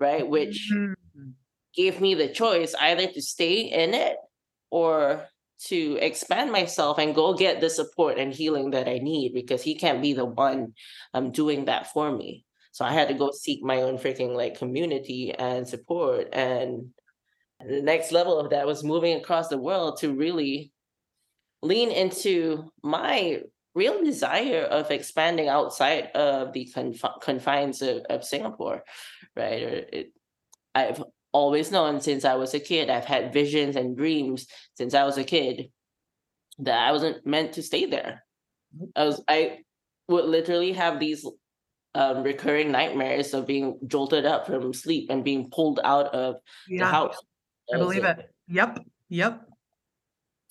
[0.00, 0.78] right which
[1.14, 1.34] Mhm.
[1.74, 4.16] gave me the choice either to stay in it
[4.70, 5.28] or
[5.66, 9.74] to expand myself and go get the support and healing that I need because he
[9.76, 10.74] can't be the one
[11.14, 12.44] um doing that for me.
[12.72, 16.92] So I had to go seek my own freaking like community and support and
[17.60, 20.72] the next level of that was moving across the world to really
[21.62, 23.40] lean into my
[23.74, 28.82] real desire of expanding outside of the conf- confines of, of Singapore,
[29.36, 29.62] right?
[29.62, 30.12] Or it,
[30.74, 35.04] I've always known since I was a kid, I've had visions and dreams since I
[35.04, 35.70] was a kid
[36.60, 38.24] that I wasn't meant to stay there.
[38.94, 39.58] I was I
[40.08, 41.26] would literally have these
[41.94, 46.36] um, recurring nightmares of being jolted up from sleep and being pulled out of
[46.78, 47.16] the house.
[47.72, 48.30] I believe it.
[48.48, 48.78] Yep.
[49.08, 49.48] Yep.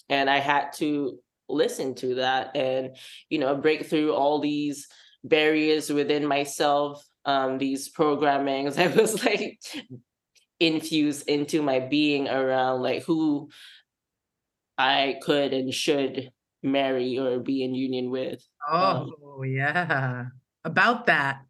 [0.09, 2.95] and I had to listen to that and
[3.29, 4.87] you know break through all these
[5.23, 9.59] barriers within myself um these programmings I was like
[10.59, 13.49] infused into my being around like who
[14.77, 16.31] I could and should
[16.63, 20.25] marry or be in union with Um, Oh, yeah.
[20.63, 21.41] About that.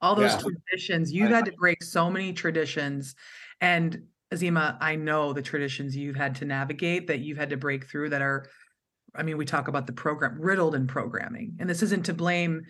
[0.00, 0.40] All those Yeah.
[0.40, 1.12] traditions.
[1.12, 3.14] You've I- had to break so many traditions.
[3.60, 7.88] And Azimah, I know the traditions you've had to navigate that you've had to break
[7.88, 8.46] through that are,
[9.14, 11.56] I mean, we talk about the program riddled in programming.
[11.60, 12.62] And this isn't to blame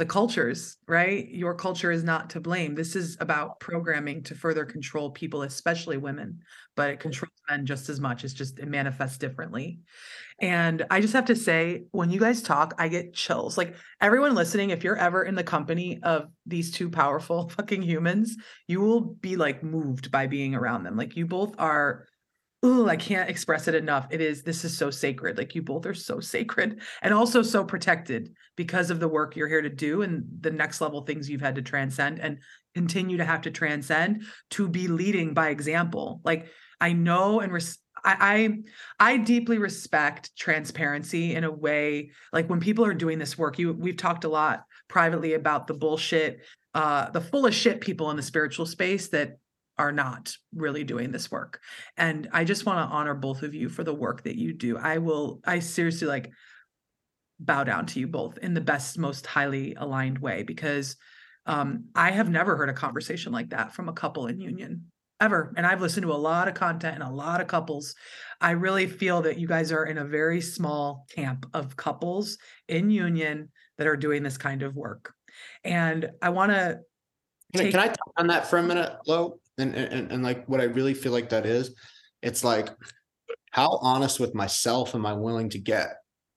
[0.00, 1.28] the cultures, right?
[1.28, 2.74] Your culture is not to blame.
[2.74, 6.40] This is about programming to further control people, especially women,
[6.74, 8.24] but it controls men just as much.
[8.24, 9.80] It's just it manifests differently.
[10.40, 13.58] And I just have to say, when you guys talk, I get chills.
[13.58, 18.38] Like everyone listening, if you're ever in the company of these two powerful fucking humans,
[18.66, 20.96] you will be like moved by being around them.
[20.96, 22.06] Like you both are.
[22.62, 24.06] Oh, I can't express it enough.
[24.10, 25.38] It is, this is so sacred.
[25.38, 29.48] Like you both are so sacred and also so protected because of the work you're
[29.48, 32.38] here to do and the next level things you've had to transcend and
[32.74, 36.20] continue to have to transcend to be leading by example.
[36.22, 36.48] Like
[36.82, 38.58] I know and res- I,
[39.00, 43.58] I I deeply respect transparency in a way like when people are doing this work
[43.58, 46.40] you we've talked a lot privately about the bullshit
[46.74, 49.36] uh the full of shit people in the spiritual space that
[49.80, 51.60] are not really doing this work
[51.96, 54.76] and I just want to honor both of you for the work that you do
[54.76, 56.30] I will I seriously like
[57.38, 60.96] bow down to you both in the best most highly aligned way because
[61.46, 64.84] um I have never heard a conversation like that from a couple in union
[65.20, 65.52] ever.
[65.56, 67.94] And I've listened to a lot of content and a lot of couples.
[68.40, 72.38] I really feel that you guys are in a very small camp of couples
[72.68, 75.12] in union that are doing this kind of work.
[75.62, 76.80] And I want to
[77.52, 79.38] Can, I- take can I touch on that for a minute, Lo?
[79.60, 81.74] And, and and- like what I really feel like that is,
[82.22, 82.70] it's like
[83.50, 85.96] how honest with myself am I willing to get,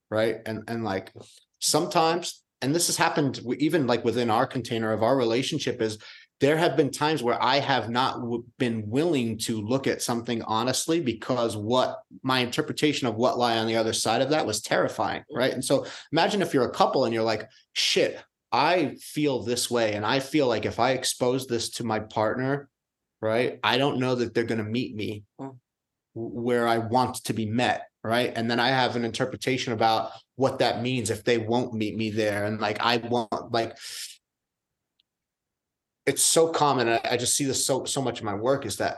[0.10, 0.38] right?
[0.46, 1.12] And and like
[1.60, 5.98] sometimes, and this has happened even like within our container of our relationship is
[6.44, 10.42] there have been times where I have not w- been willing to look at something
[10.42, 14.60] honestly because what my interpretation of what lie on the other side of that was
[14.60, 15.38] terrifying, mm-hmm.
[15.38, 15.54] right?
[15.54, 19.94] And so imagine if you're a couple and you're like, shit, I feel this way.
[19.94, 22.68] And I feel like if I expose this to my partner,
[23.24, 25.58] right, I don't know that they're going to meet me Mm.
[26.16, 27.88] where I want to be met.
[28.04, 28.34] right?
[28.36, 32.10] And then I have an interpretation about what that means if they won't meet me
[32.12, 32.44] there.
[32.46, 33.78] And like I want like
[36.06, 36.90] it's so common.
[36.90, 38.98] I, I just see this so so much in my work is that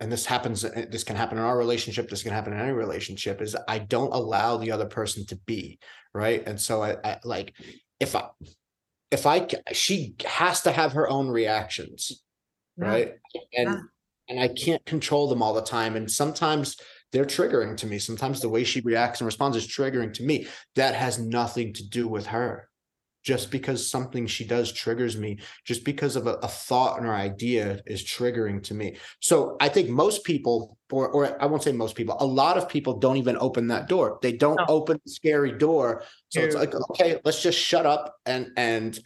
[0.00, 2.72] and this happens uh, this can happen in our relationship this can happen in any
[2.72, 5.78] relationship is i don't allow the other person to be
[6.12, 7.54] right and so i, I like
[8.00, 8.24] if i
[9.12, 12.23] if i she has to have her own reactions
[12.78, 12.86] yeah.
[12.86, 13.12] right
[13.56, 13.78] and yeah.
[14.28, 16.76] and i can't control them all the time and sometimes
[17.12, 20.46] they're triggering to me sometimes the way she reacts and responds is triggering to me
[20.74, 22.68] that has nothing to do with her
[23.24, 27.80] just because something she does triggers me, just because of a, a, thought or idea
[27.86, 28.96] is triggering to me.
[29.20, 32.68] So I think most people, or or I won't say most people, a lot of
[32.68, 34.18] people don't even open that door.
[34.20, 34.66] They don't no.
[34.68, 36.04] open the scary door.
[36.28, 36.48] So Dude.
[36.48, 38.98] it's like, okay, let's just shut up and and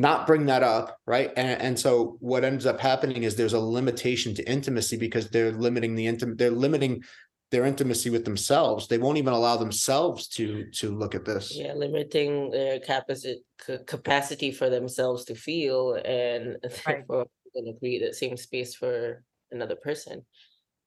[0.00, 1.32] not bring that up, right?
[1.36, 5.52] And and so what ends up happening is there's a limitation to intimacy because they're
[5.52, 7.02] limiting the intimate, they're limiting
[7.50, 11.72] their intimacy with themselves they won't even allow themselves to to look at this yeah
[11.72, 13.42] limiting their capacity
[13.86, 17.06] capacity for themselves to feel and right.
[17.08, 20.24] therefore going to create the same space for another person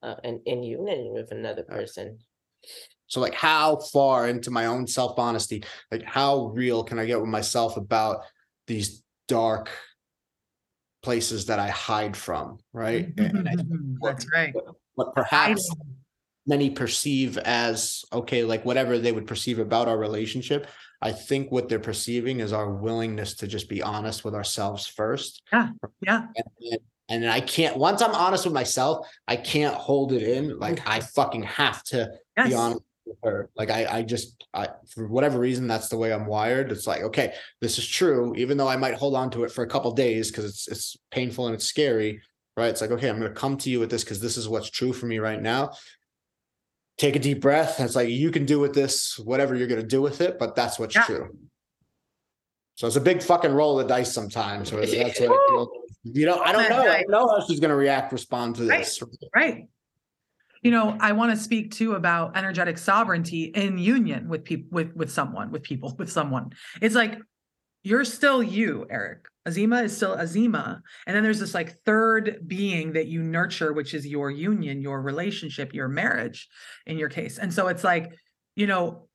[0.02, 2.18] uh, and in union with another person
[3.08, 7.20] so like how far into my own self honesty like how real can i get
[7.20, 8.22] with myself about
[8.68, 9.70] these dark
[11.02, 13.16] places that i hide from right?
[13.16, 13.96] Mm-hmm.
[14.02, 14.54] that's right.
[14.96, 15.70] but perhaps
[16.46, 20.68] many perceive as okay like whatever they would perceive about our relationship
[21.02, 25.42] i think what they're perceiving is our willingness to just be honest with ourselves first.
[25.52, 25.70] Yeah
[26.02, 26.26] yeah.
[26.36, 30.86] And, and i can't once i'm honest with myself i can't hold it in like
[30.88, 32.48] i fucking have to yes.
[32.48, 36.14] be honest with her like i i just i for whatever reason that's the way
[36.14, 39.44] i'm wired it's like okay this is true even though i might hold on to
[39.44, 42.22] it for a couple days because it's it's painful and it's scary
[42.56, 44.48] right it's like okay i'm going to come to you with this because this is
[44.48, 45.72] what's true for me right now
[46.98, 47.80] take a deep breath.
[47.80, 50.56] It's like you can do with this whatever you're going to do with it, but
[50.56, 51.04] that's what's yeah.
[51.04, 51.38] true.
[52.76, 54.72] So it's a big fucking roll of the dice sometimes.
[54.72, 54.90] That's what
[56.04, 56.40] you know.
[56.40, 56.82] I don't know.
[56.82, 59.02] I don't know how she's going to react, respond to this.
[59.02, 59.10] Right.
[59.36, 59.68] right.
[60.64, 64.96] You know, I want to speak too about energetic sovereignty in union with people, with
[64.96, 66.52] with someone, with people, with someone.
[66.82, 67.20] It's like
[67.84, 69.26] you're still you, Eric.
[69.48, 70.80] Azimah is still Azimah.
[71.06, 75.02] And then there's this like third being that you nurture, which is your union, your
[75.02, 76.48] relationship, your marriage
[76.86, 77.38] in your case.
[77.38, 78.14] And so it's like,
[78.56, 79.10] you know,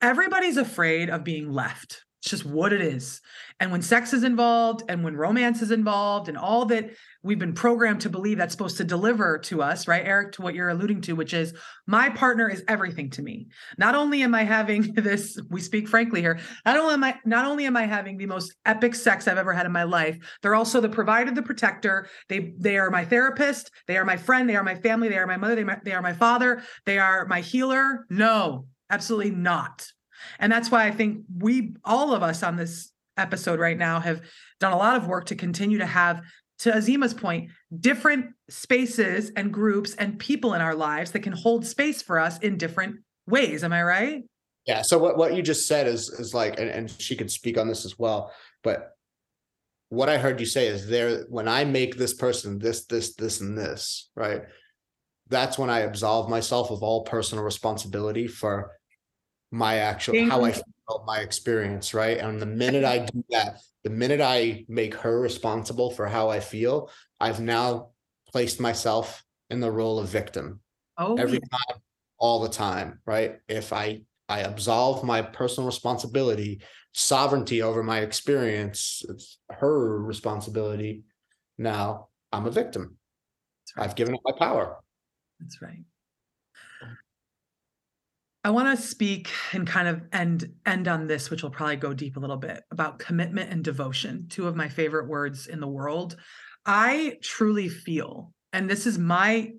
[0.00, 2.04] everybody's afraid of being left.
[2.22, 3.20] It's just what it is.
[3.60, 6.90] And when sex is involved and when romance is involved and all that
[7.22, 10.54] we've been programmed to believe that's supposed to deliver to us, right, Eric, to what
[10.54, 11.52] you're alluding to, which is
[11.86, 13.48] my partner is everything to me.
[13.76, 17.44] Not only am I having this, we speak frankly here, not only am I not
[17.44, 20.54] only am I having the most epic sex I've ever had in my life, they're
[20.54, 22.08] also the provider, the protector.
[22.28, 25.26] They they are my therapist, they are my friend, they are my family, they are
[25.26, 28.06] my mother, they, they are my father, they are my healer.
[28.08, 29.86] No, absolutely not.
[30.38, 34.22] And that's why I think we, all of us on this episode right now, have
[34.58, 36.22] done a lot of work to continue to have,
[36.60, 41.66] to Azimah's point, different spaces and groups and people in our lives that can hold
[41.66, 42.96] space for us in different
[43.26, 43.64] ways.
[43.64, 44.24] Am I right?
[44.66, 44.82] Yeah.
[44.82, 47.66] So what, what you just said is is like, and, and she could speak on
[47.66, 48.90] this as well, but
[49.88, 53.40] what I heard you say is there when I make this person this, this, this,
[53.40, 54.42] and this, right?
[55.28, 58.72] That's when I absolve myself of all personal responsibility for
[59.50, 62.18] my actual how I felt my experience, right?
[62.18, 66.40] And the minute I do that, the minute I make her responsible for how I
[66.40, 67.90] feel, I've now
[68.30, 70.60] placed myself in the role of victim.
[70.98, 71.58] Oh, every yeah.
[71.58, 71.80] time,
[72.18, 73.38] all the time, right?
[73.48, 76.60] If I I absolve my personal responsibility,
[76.92, 81.02] sovereignty over my experience, it's her responsibility.
[81.58, 82.96] Now I'm a victim.
[83.76, 83.84] Right.
[83.84, 84.76] I've given up my power.
[85.40, 85.84] That's right.
[88.42, 91.92] I want to speak and kind of end end on this, which will probably go
[91.92, 95.68] deep a little bit about commitment and devotion, two of my favorite words in the
[95.68, 96.16] world.
[96.64, 99.52] I truly feel, and this is my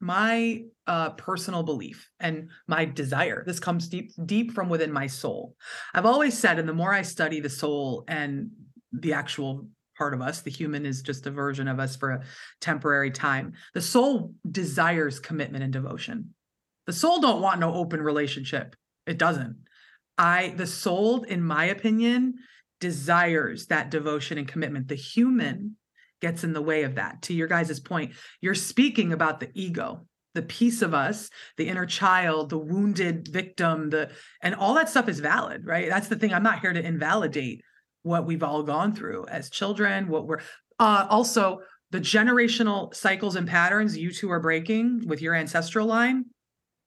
[0.00, 3.42] my uh, personal belief and my desire.
[3.46, 5.56] This comes deep deep from within my soul.
[5.94, 8.50] I've always said, and the more I study the soul and
[8.92, 12.22] the actual part of us, the human is just a version of us for a
[12.60, 13.54] temporary time.
[13.72, 16.34] The soul desires commitment and devotion
[16.86, 18.76] the soul don't want no open relationship.
[19.06, 19.56] It doesn't.
[20.18, 22.34] I the soul, in my opinion,
[22.80, 24.88] desires that devotion and commitment.
[24.88, 25.76] The human
[26.20, 27.22] gets in the way of that.
[27.22, 31.86] To your guys' point, you're speaking about the ego, the piece of us, the inner
[31.86, 34.10] child, the wounded victim, the
[34.42, 35.88] and all that stuff is valid, right?
[35.88, 36.32] That's the thing.
[36.32, 37.62] I'm not here to invalidate
[38.02, 40.40] what we've all gone through as children, what we're
[40.78, 41.60] uh also
[41.90, 46.24] the generational cycles and patterns you two are breaking with your ancestral line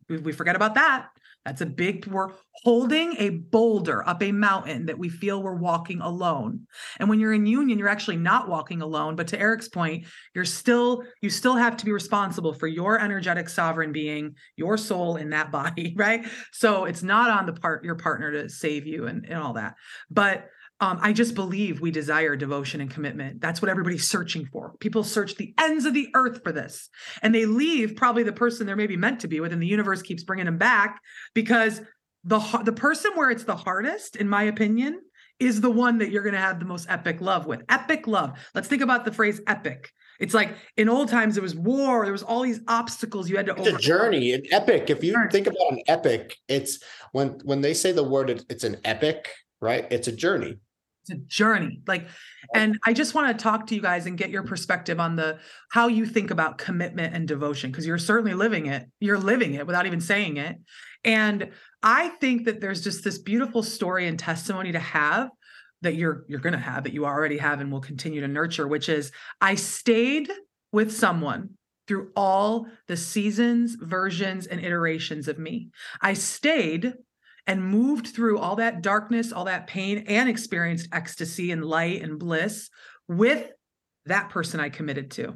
[0.10, 1.08] We, we forget about that.
[1.46, 2.34] That's a big, we're
[2.64, 6.68] holding a boulder up a mountain that we feel we're walking alone.
[7.00, 9.16] And when you're in union, you're actually not walking alone.
[9.16, 10.06] But to Eric's point,
[10.36, 15.16] you're still, you still have to be responsible for your energetic sovereign being, your soul
[15.16, 16.28] in that body, right?
[16.52, 19.76] So it's not on the part, your partner to save you and, and all that.
[20.12, 20.50] But
[20.82, 23.42] um, I just believe we desire devotion and commitment.
[23.42, 24.74] That's what everybody's searching for.
[24.80, 26.90] People search the ends of the earth for this,
[27.22, 30.02] and they leave probably the person they're maybe meant to be with, and the universe
[30.02, 31.02] keeps bringing them back
[31.34, 31.82] because
[32.24, 35.02] the the person where it's the hardest, in my opinion,
[35.40, 37.62] is the one that you're going to have the most epic love with.
[37.68, 38.40] Epic love.
[38.56, 39.92] Let's think about the phrase epic.
[40.22, 42.06] It's like in old times it was war.
[42.06, 43.52] There was all these obstacles you had to.
[43.52, 43.78] It's overcome.
[43.78, 44.90] a journey, an epic.
[44.90, 46.80] If you think about an epic, it's
[47.12, 49.86] when when they say the word, it's an epic, right?
[49.92, 50.60] It's a journey
[51.12, 52.08] a journey like
[52.54, 55.38] and i just want to talk to you guys and get your perspective on the
[55.72, 59.66] how you think about commitment and devotion because you're certainly living it you're living it
[59.66, 60.58] without even saying it.
[61.06, 61.52] And
[61.82, 65.30] i think that there's just this beautiful story and testimony to have
[65.82, 68.68] that you're you're going to have that you already have and will continue to nurture
[68.68, 70.30] which is i stayed
[70.72, 71.52] with someone
[71.90, 75.70] through all the seasons versions and iterations of me.
[76.04, 76.94] I stayed
[77.48, 82.20] and moved through all that darkness, all that pain, and experienced ecstasy and light and
[82.20, 82.70] bliss
[83.08, 83.50] with
[84.06, 85.36] that person I committed to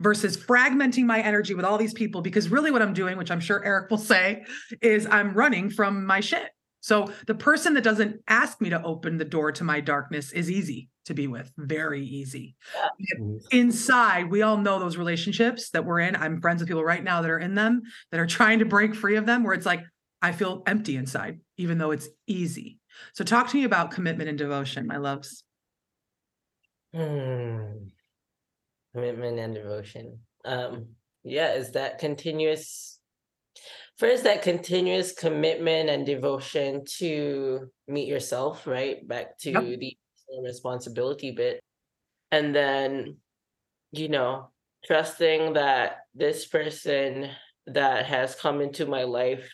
[0.00, 2.22] versus fragmenting my energy with all these people.
[2.22, 4.44] Because really, what I'm doing, which I'm sure Eric will say,
[4.80, 6.50] is I'm running from my shit.
[6.80, 10.50] So the person that doesn't ask me to open the door to my darkness is
[10.50, 12.56] easy to be with, very easy.
[13.20, 13.36] Mm-hmm.
[13.56, 16.16] Inside, we all know those relationships that we're in.
[16.16, 18.96] I'm friends with people right now that are in them that are trying to break
[18.96, 19.84] free of them, where it's like,
[20.22, 22.78] I feel empty inside, even though it's easy.
[23.14, 25.42] So, talk to me about commitment and devotion, my loves.
[26.94, 27.88] Hmm.
[28.94, 30.20] Commitment and devotion.
[30.44, 30.88] Um,
[31.24, 32.98] yeah, is that continuous?
[33.98, 39.06] First, that continuous commitment and devotion to meet yourself, right?
[39.06, 39.80] Back to yep.
[39.80, 39.96] the
[40.42, 41.60] responsibility bit.
[42.30, 43.16] And then,
[43.92, 44.50] you know,
[44.84, 47.30] trusting that this person
[47.66, 49.48] that has come into my life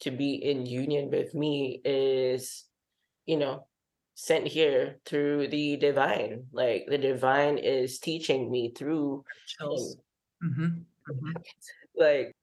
[0.00, 2.64] to be in union with me is,
[3.26, 3.66] you know,
[4.14, 6.46] sent here through the divine.
[6.52, 9.24] Like the divine is teaching me through
[9.60, 10.62] mm-hmm.
[10.62, 11.32] Mm-hmm.
[11.96, 12.34] like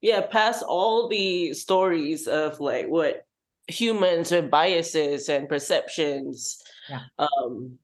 [0.00, 3.26] yeah, past all the stories of like what
[3.66, 7.00] humans with biases and perceptions yeah.
[7.18, 7.78] um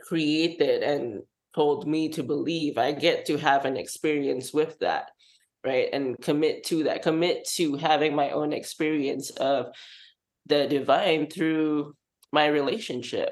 [0.00, 1.22] created and
[1.54, 5.10] told me to believe i get to have an experience with that
[5.64, 5.88] right?
[5.92, 9.66] And commit to that commit to having my own experience of
[10.46, 11.94] the divine through
[12.32, 13.30] my relationship.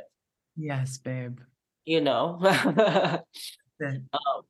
[0.56, 1.38] Yes babe.
[1.84, 2.38] You know?
[2.42, 3.24] That's,
[3.80, 4.02] it.
[4.12, 4.42] Um,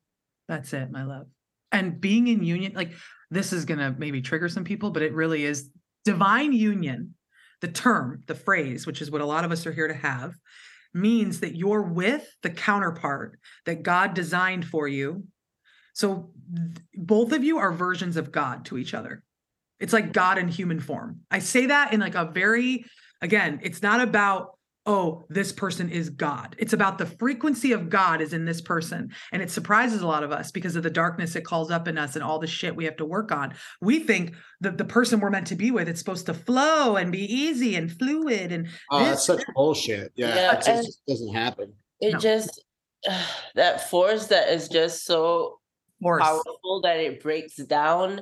[0.47, 1.25] that's it my love.
[1.71, 2.93] And being in union like
[3.31, 5.69] this is gonna maybe trigger some people but it really is
[6.05, 7.15] divine union.
[7.61, 10.35] The term the phrase which is what a lot of us are here to have
[10.93, 15.23] means that you're with the counterpart that god designed for you
[15.93, 19.23] so th- both of you are versions of God to each other.
[19.79, 21.21] It's like God in human form.
[21.31, 22.85] I say that in like a very,
[23.21, 26.55] again, it's not about, oh, this person is God.
[26.57, 29.11] It's about the frequency of God is in this person.
[29.31, 31.97] And it surprises a lot of us because of the darkness it calls up in
[31.97, 33.53] us and all the shit we have to work on.
[33.81, 37.11] We think that the person we're meant to be with, it's supposed to flow and
[37.11, 38.51] be easy and fluid.
[38.51, 40.11] And oh, that's such bullshit.
[40.15, 40.35] Yeah.
[40.35, 41.73] yeah it just doesn't happen.
[41.99, 42.19] It no.
[42.19, 42.63] just,
[43.09, 43.25] uh,
[43.55, 45.59] that force that is just so
[46.03, 48.21] powerful that it breaks down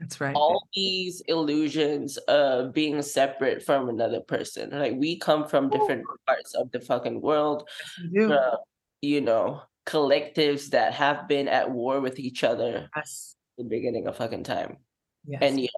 [0.00, 0.34] that's right.
[0.34, 6.54] all these illusions of being separate from another person like we come from different parts
[6.54, 7.68] of the fucking world
[8.12, 8.56] from, uh,
[9.00, 13.36] you know collectives that have been at war with each other yes.
[13.56, 14.78] the beginning of fucking time.
[15.24, 15.38] Yes.
[15.42, 15.68] and yeah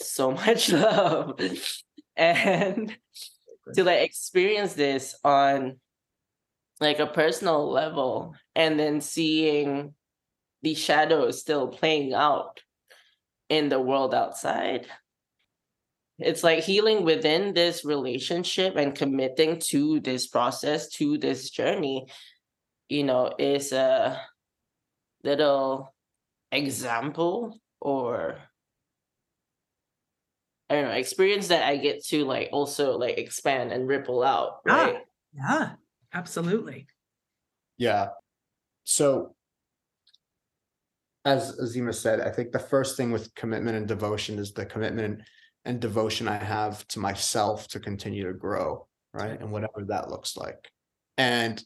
[0.00, 1.40] so much love.
[2.16, 2.96] And
[3.74, 5.78] to like experience this on
[6.80, 9.94] like a personal level and then seeing
[10.62, 12.60] the shadows still playing out
[13.48, 14.86] in the world outside
[16.18, 22.06] it's like healing within this relationship and committing to this process to this journey
[22.88, 24.20] you know is a
[25.22, 25.94] little
[26.52, 28.38] example or
[30.70, 34.60] I don't know, experience that I get to like also like expand and ripple out,
[34.64, 34.96] right?
[34.96, 35.70] Ah, yeah.
[36.14, 36.86] Absolutely.
[37.76, 38.08] Yeah.
[38.84, 39.34] So
[41.24, 45.22] as Azimah said, I think the first thing with commitment and devotion is the commitment
[45.64, 49.40] and devotion I have to myself to continue to grow, right?
[49.40, 50.70] And whatever that looks like.
[51.16, 51.62] And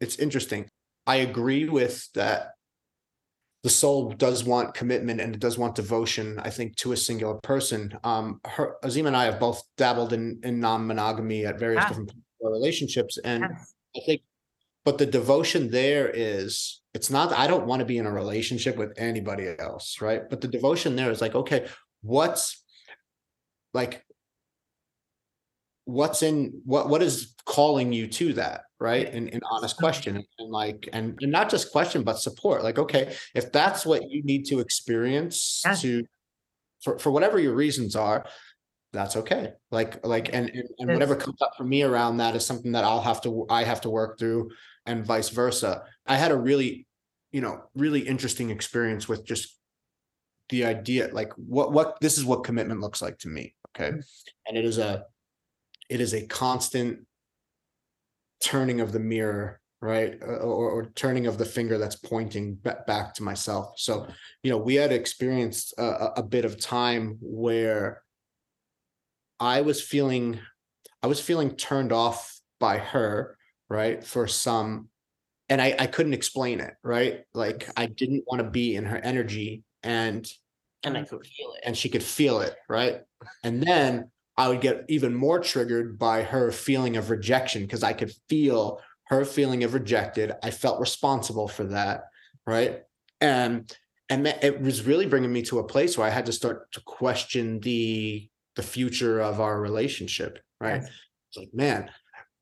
[0.00, 0.68] it's interesting.
[1.06, 2.50] I agree with that
[3.62, 7.34] the soul does want commitment and it does want devotion i think to a singular
[7.42, 11.88] person um her azim and i have both dabbled in in non-monogamy at various Ah.
[11.88, 13.74] different relationships and Yes.
[13.96, 14.22] i think
[14.84, 18.76] but the devotion there is it's not i don't want to be in a relationship
[18.76, 20.28] with anybody else right?
[20.28, 21.66] But the devotion there is like okay
[22.02, 22.62] what's
[23.74, 24.04] like
[25.84, 29.12] what's in what what is calling you to that right?
[29.12, 33.14] And an honest question and like and, and not just question but support like okay
[33.34, 36.04] if that's what you need to experience to
[36.82, 38.26] for, for whatever your reasons are
[38.96, 39.52] that's okay.
[39.70, 42.84] Like like and and, and whatever comes up for me around that is something that
[42.84, 44.50] i'll have to i have to work through
[44.86, 45.82] and vice versa.
[46.06, 46.86] I had a really
[47.32, 49.58] you know really interesting experience with just
[50.48, 53.96] the idea like what what this is what commitment looks like to me okay?
[54.46, 55.04] And it is a
[55.88, 57.00] it is a constant
[58.40, 60.18] turning of the mirror right?
[60.22, 63.74] Uh, or, or turning of the finger that's pointing ba- back to myself.
[63.76, 64.06] So
[64.42, 68.02] you know we had experienced a- a bit of time where
[69.40, 70.38] i was feeling
[71.02, 73.36] i was feeling turned off by her
[73.68, 74.88] right for some
[75.48, 78.98] and i i couldn't explain it right like i didn't want to be in her
[78.98, 80.30] energy and
[80.86, 81.08] and I mm.
[81.08, 81.62] could feel it.
[81.64, 83.00] and she could feel it, right?
[83.42, 87.92] And then I would get even more triggered by her feeling of rejection because I
[87.92, 90.32] could feel her feeling of rejected.
[90.42, 92.04] I felt responsible for that,
[92.46, 92.82] right?
[93.20, 93.70] And
[94.08, 96.80] and it was really bringing me to a place where I had to start to
[96.82, 100.82] question the the future of our relationship, right?
[100.82, 100.90] Yes.
[101.28, 101.90] It's like, man,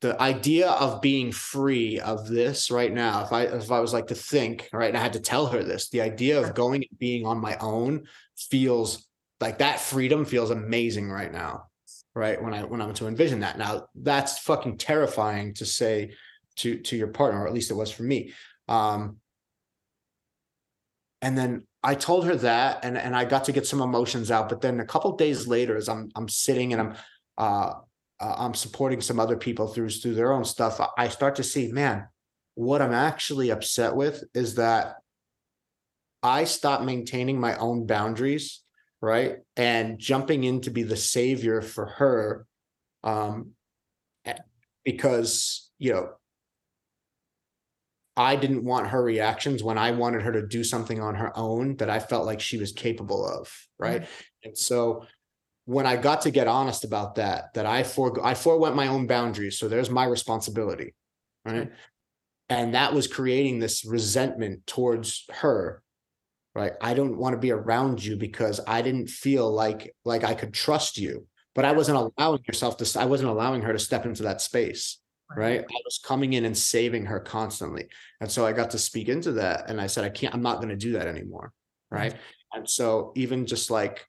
[0.00, 4.08] the idea of being free of this right now, if I if I was like
[4.08, 6.98] to think, right, and I had to tell her this, the idea of going and
[6.98, 8.04] being on my own
[8.36, 9.06] feels
[9.40, 11.66] like that freedom feels amazing right now
[12.14, 16.12] right when i when i'm to envision that now that's fucking terrifying to say
[16.56, 18.32] to to your partner or at least it was for me
[18.68, 19.16] um
[21.20, 24.48] and then i told her that and and i got to get some emotions out
[24.48, 26.94] but then a couple days later as i'm i'm sitting and i'm
[27.38, 27.72] uh
[28.20, 31.70] uh, i'm supporting some other people through through their own stuff I- start to see
[31.70, 32.06] man
[32.54, 34.96] what i'm actually upset with is that
[36.24, 38.62] I stopped maintaining my own boundaries,
[39.02, 39.40] right?
[39.58, 42.46] And jumping in to be the savior for her
[43.04, 43.50] um
[44.84, 46.10] because, you know,
[48.16, 51.76] I didn't want her reactions when I wanted her to do something on her own
[51.76, 54.02] that I felt like she was capable of, right?
[54.02, 54.48] Mm-hmm.
[54.48, 55.06] And so
[55.64, 59.06] when I got to get honest about that, that I for I forewent my own
[59.06, 60.94] boundaries, so there's my responsibility,
[61.44, 61.68] right?
[61.68, 61.74] Mm-hmm.
[62.50, 65.82] And that was creating this resentment towards her
[66.54, 70.34] right i don't want to be around you because i didn't feel like like i
[70.34, 74.06] could trust you but i wasn't allowing yourself to i wasn't allowing her to step
[74.06, 75.00] into that space
[75.36, 75.60] right?
[75.60, 77.88] I was coming in and saving her constantly.
[78.20, 80.56] And so i got to speak into that and i said i can't i'm not
[80.56, 81.52] going to do that anymore.
[81.92, 81.96] Mm-hmm.
[81.96, 82.14] Right?
[82.52, 84.06] And so even just like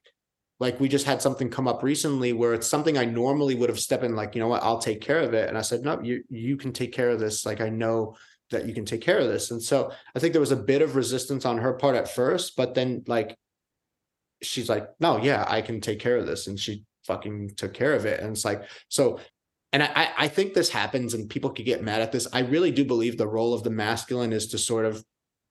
[0.58, 3.80] like we just had something come up recently where it's something i normally would have
[3.80, 4.62] stepped in like you know what?
[4.62, 5.48] I'll take care of it.
[5.48, 7.44] And i said no you you can take care of this.
[7.46, 8.16] Like i know
[8.50, 9.50] that you can take care of this.
[9.50, 12.56] And so I think there was a bit of resistance on her part at first,
[12.56, 13.36] but then like
[14.42, 16.46] she's like, no, yeah, I can take care of this.
[16.46, 18.20] And she fucking took care of it.
[18.20, 19.20] And it's like, so
[19.76, 22.26] and I, I think this happens and people could get mad at this.
[22.32, 25.04] I really do believe the role of the masculine is to sort of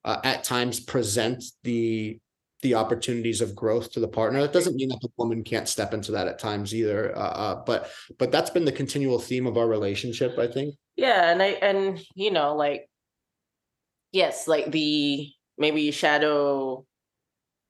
[0.04, 2.20] uh, at times present the
[2.64, 4.42] the opportunities of growth to the partner.
[4.42, 7.16] That doesn't mean that the woman can't step into that at times either.
[7.16, 10.74] Uh, uh, but but that's been the continual theme of our relationship, I think.
[10.96, 12.90] Yeah, and I and you know, like
[14.12, 16.84] yes, like the maybe shadow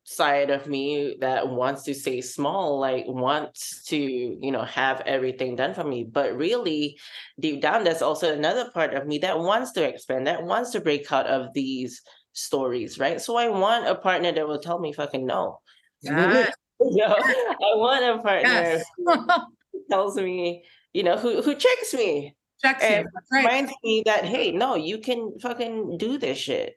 [0.06, 5.56] side of me that wants to stay small, like wants to, you know, have everything
[5.56, 6.04] done for me.
[6.04, 6.98] But really,
[7.40, 10.80] deep down, there's also another part of me that wants to expand, that wants to
[10.82, 12.02] break out of these
[12.34, 13.20] stories, right?
[13.20, 15.60] So I want a partner that will tell me fucking no.
[16.02, 16.54] Yes.
[16.80, 18.84] You know, I want a partner Yes.
[18.98, 22.90] who tells me, you know, who who checks me Checks you.
[22.90, 23.46] and That's right.
[23.46, 26.76] reminds me that hey, no, you can fucking do this shit,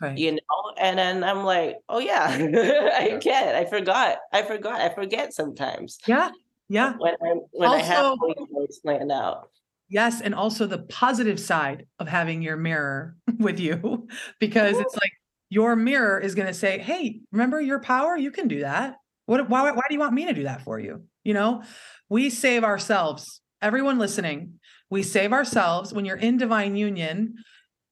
[0.00, 0.16] right.
[0.18, 0.38] you know.
[0.78, 3.54] And then I'm like, oh yeah, I can.
[3.54, 4.18] I forgot.
[4.32, 4.80] I forgot.
[4.80, 6.30] I forget sometimes Yeah.
[6.68, 6.94] Yeah.
[6.98, 9.50] when I when I have Also- things planned out.
[9.92, 14.06] Yes, and also the positive side of having your mirror with you,
[14.38, 15.10] because it's like
[15.48, 18.16] your mirror is going to say, "Hey, remember your power?
[18.16, 18.94] You can do that.
[19.26, 19.48] What?
[19.48, 19.68] Why?
[19.72, 21.02] Why do you want me to do that for you?
[21.24, 21.64] You know,
[22.08, 23.40] we save ourselves.
[23.60, 27.34] Everyone listening, we save ourselves when you're in divine union.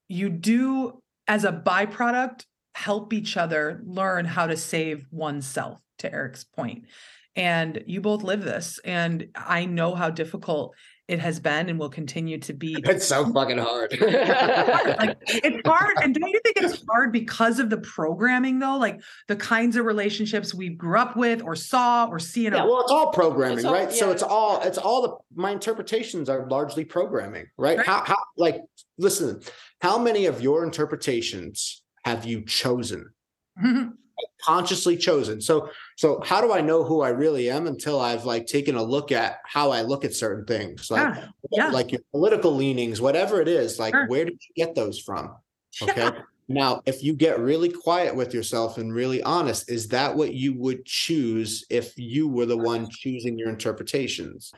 [0.06, 5.80] You do, as a byproduct, help each other learn how to save oneself.
[5.98, 6.84] To Eric's point,
[7.34, 10.76] and you both live this, and I know how difficult
[11.08, 12.76] it has been and will continue to be.
[12.84, 13.90] It's so fucking hard.
[14.00, 18.76] like it's hard, and don't you think it's hard because of the programming though?
[18.76, 22.60] Like the kinds of relationships we grew up with, or saw, or see in yeah,
[22.62, 23.90] our well, it's all programming, It's all- right?
[23.90, 27.78] So yeah, it's it's- all it's all the my interpretations are largely programming, right?
[27.78, 27.86] Right.
[27.86, 28.60] How how like
[28.98, 29.40] listen,
[29.80, 33.10] how many of your interpretations have you chosen?
[33.62, 33.88] Mm-hmm.
[34.42, 35.40] Consciously chosen.
[35.40, 38.82] So so how do I know who I really am until I've like taken a
[38.82, 40.90] look at how I look at certain things?
[40.90, 41.68] Like yeah, yeah.
[41.70, 44.06] like your political leanings, whatever it is, like Sure.
[44.08, 45.34] where did you get those from?
[45.80, 45.90] yeah.
[45.90, 46.18] Okay.
[46.50, 50.54] Now, if you get really quiet with yourself and really honest, is that what you
[50.54, 54.52] would choose if you were the one choosing your interpretations?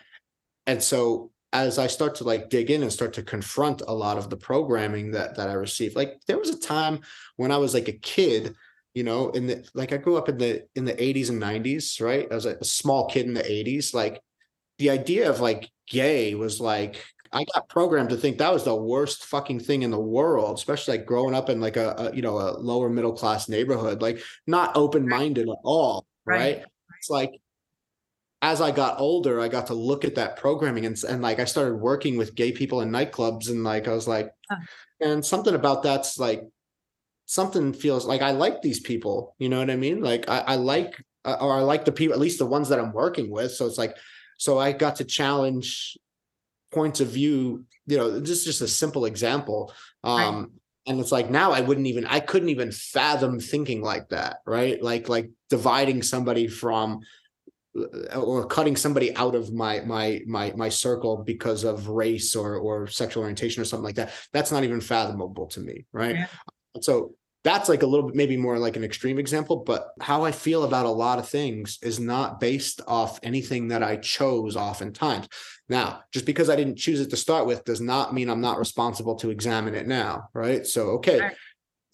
[0.69, 4.19] And so as I start to like dig in and start to confront a lot
[4.19, 7.01] of the programming that that I received, like there was a time
[7.37, 8.55] when I was like a kid,
[8.95, 12.01] you know, in the like I grew up in the in the 80s and 90s,
[12.01, 12.27] right?
[12.31, 13.95] I was a small kid in the 80s.
[13.95, 14.21] Like
[14.79, 18.75] the idea of like gay was like I got programmed to think that was the
[18.75, 22.23] worst fucking thing in the world, especially like growing up in like a, a you
[22.23, 26.57] know a lower middle class neighborhood, like not open minded at all, Right.
[26.59, 26.67] right?
[26.99, 27.31] It's like
[28.43, 31.45] as I got older, I got to look at that programming and and like I
[31.45, 34.57] started working with gay people in nightclubs, and like I was like, Huh.
[35.01, 36.43] and something about that's like
[37.31, 40.01] something feels like I like these people, you know what I mean?
[40.03, 42.81] Like I, I like uh, or I like the people, at least the ones that
[42.81, 43.53] I'm working with.
[43.53, 43.97] So it's like,
[44.37, 45.97] so I got to challenge
[46.73, 49.73] points of view you know this is just a simple example
[50.05, 50.25] Right.
[50.25, 50.53] um
[50.87, 54.81] and it's like now i wouldn't even i couldn't even fathom thinking like that right
[54.83, 57.01] like like dividing somebody from
[57.77, 62.57] uh, or cutting somebody out of my my my my circle because of race or
[62.57, 66.27] or sexual orientation or something like that that's not even fathomable to me right Yeah.
[66.81, 70.33] so that's like a little bit maybe more like an extreme example but how i
[70.33, 75.29] feel about a lot of things is not based off anything that i chose oftentimes
[75.71, 78.59] now, just because I didn't choose it to start with does not mean I'm not
[78.59, 80.67] responsible to examine it now, right?
[80.67, 81.37] So, okay, Right.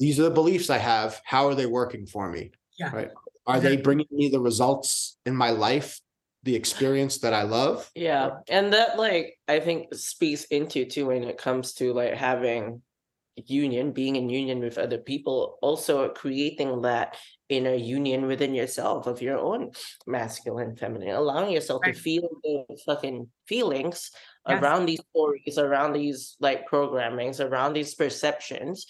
[0.01, 1.21] these are the beliefs I have.
[1.25, 2.53] How are they working for me?
[2.79, 2.91] Yeah.
[2.91, 3.11] Right?
[3.47, 6.01] Are they bringing me the results in my life,
[6.43, 7.89] the experience that I love?
[7.95, 12.81] Yeah, and that like I think speaks into too when it comes to like having
[13.37, 17.16] union, being in union with other people, also creating that
[17.49, 19.70] inner union within yourself of your own
[20.07, 21.95] masculine, feminine, allowing yourself Right.
[21.95, 24.11] to feel the fucking feelings
[24.49, 24.61] Yes.
[24.62, 28.87] around these stories, around these like programmings, around these perceptions.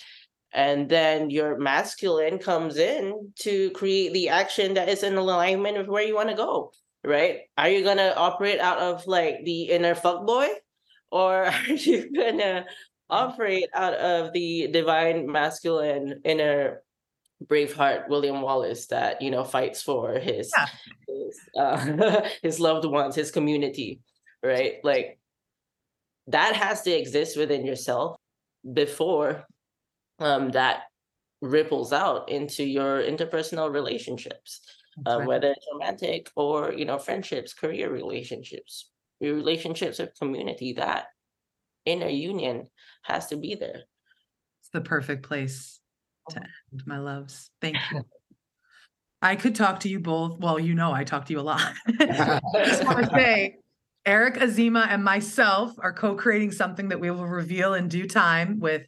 [0.53, 5.88] And then your masculine comes in to create the action that is in alignment with
[5.88, 6.72] where you want to go
[7.05, 7.42] right?
[7.57, 10.49] Are you gonna operate out of like the inner fuckboy,
[11.11, 12.66] or are you gonna
[13.11, 16.83] operate out of the divine masculine inner
[17.45, 20.67] Braveheart William Wallace that you know fights for his Yeah.
[21.07, 24.01] his, uh, his loved ones, his community,
[24.43, 24.77] right?
[24.83, 25.19] Like
[26.29, 28.17] that has to exist within yourself
[28.73, 29.47] before
[30.19, 30.85] um, that
[31.43, 34.61] ripples out into your interpersonal relationships
[35.07, 35.29] uh, right.
[35.29, 38.91] whether it's romantic or you know friendships career relationships
[39.21, 41.07] your relationships with community that
[41.87, 42.68] inner union
[43.03, 43.82] has to be there
[44.61, 45.80] It's the perfect place
[46.30, 46.43] to oh.
[46.72, 47.51] end, my loves.
[47.61, 48.03] Thank you.
[49.22, 50.39] I could talk to you both.
[50.39, 51.72] Well, you know, I talk to you a lot.
[52.01, 53.57] I just want to say,
[54.05, 58.87] Eric Azimah and myself are co-creating something that we will reveal in due time with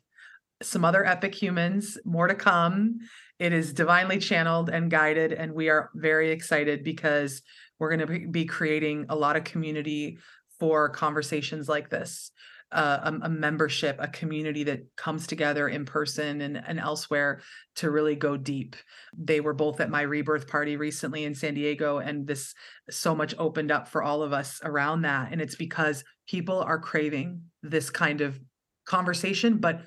[0.63, 1.99] some other epic humans.
[2.05, 2.99] More to come.
[3.39, 7.43] It is divinely channeled and guided, and we are very excited because
[7.79, 10.19] we're going to be creating a lot of community
[10.59, 12.33] for conversations like this.
[12.71, 17.41] Uh, a, a membership, a community that comes together in person and, and elsewhere
[17.75, 18.77] to really go deep.
[19.17, 22.55] They were both at my rebirth party recently in San Diego, and this
[22.91, 25.33] so much opened up for all of us around that.
[25.33, 28.39] And it's because people are craving this kind of
[28.85, 29.81] conversation, but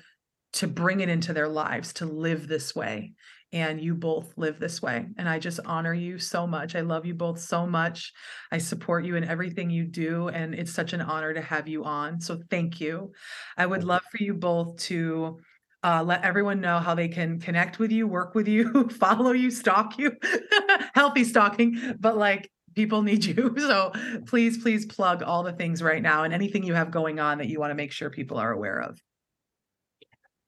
[0.54, 3.12] to bring it into their lives, to live this way.
[3.52, 5.06] And you both live this way.
[5.18, 6.74] And I just honor you so much.
[6.74, 8.12] I love you both so much.
[8.50, 10.28] I support you in everything you do.
[10.28, 12.20] And it's such an honor to have you on.
[12.20, 13.12] So thank you.
[13.58, 15.38] I would love for you both to
[15.84, 19.50] uh, let everyone know how they can connect with you, work with you, follow you,
[19.50, 20.12] stalk you.
[20.94, 23.54] Healthy stalking, but like people need you.
[23.58, 23.92] So
[24.26, 27.48] please, please plug all the things right now and anything you have going on that
[27.48, 28.98] you want to make sure people are aware of.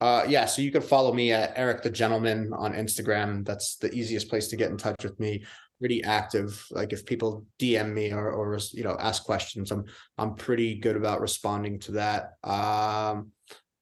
[0.00, 3.44] Uh, yeah, so you can follow me at Eric the Gentleman on Instagram.
[3.44, 5.44] That's the easiest place to get in touch with me.
[5.80, 6.64] Pretty active.
[6.70, 9.84] Like if people DM me or or you know ask questions, I'm
[10.18, 12.32] I'm pretty good about responding to that.
[12.44, 13.30] Um,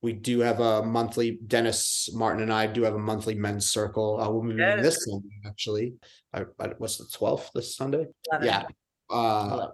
[0.00, 1.38] we do have a monthly.
[1.46, 4.20] Dennis Martin and I do have a monthly men's circle.
[4.20, 4.82] Uh, we'll be meeting Yes.
[4.84, 5.94] this Sunday actually.
[6.32, 8.06] I, I, what's the twelfth this Sunday?
[8.42, 8.64] Yeah.
[9.10, 9.68] Uh,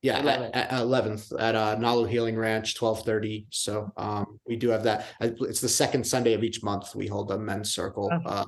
[0.00, 3.46] Yeah, 11th at, at 11th at uh, Nalu Healing Ranch, 1230.
[3.50, 5.06] So um, we do have that.
[5.20, 6.94] It's the second Sunday of each month.
[6.94, 8.28] We hold a men's circle, oh.
[8.28, 8.44] uh,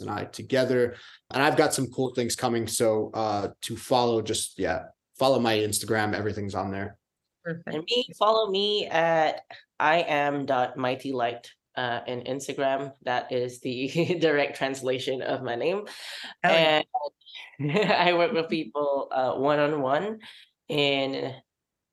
[0.00, 0.96] and I together.
[1.32, 2.66] And I've got some cool things coming.
[2.66, 4.84] So uh, to follow, just, yeah,
[5.18, 6.14] follow my Instagram.
[6.14, 6.96] Everything's on there.
[7.44, 7.68] Perfect.
[7.74, 9.42] And me, follow me at
[9.78, 12.92] I am dot mighty light uh, in Instagram.
[13.02, 15.82] That is the direct translation of my name.
[16.44, 16.84] Oh, and
[17.70, 20.20] I work with people one on one
[20.68, 21.32] in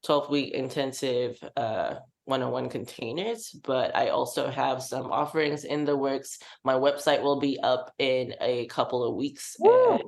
[0.05, 1.95] 12 week intensive uh,
[2.26, 6.39] one-on-one containers but i also have some offerings in the works.
[6.63, 10.01] My website will be up in a couple of weeks and,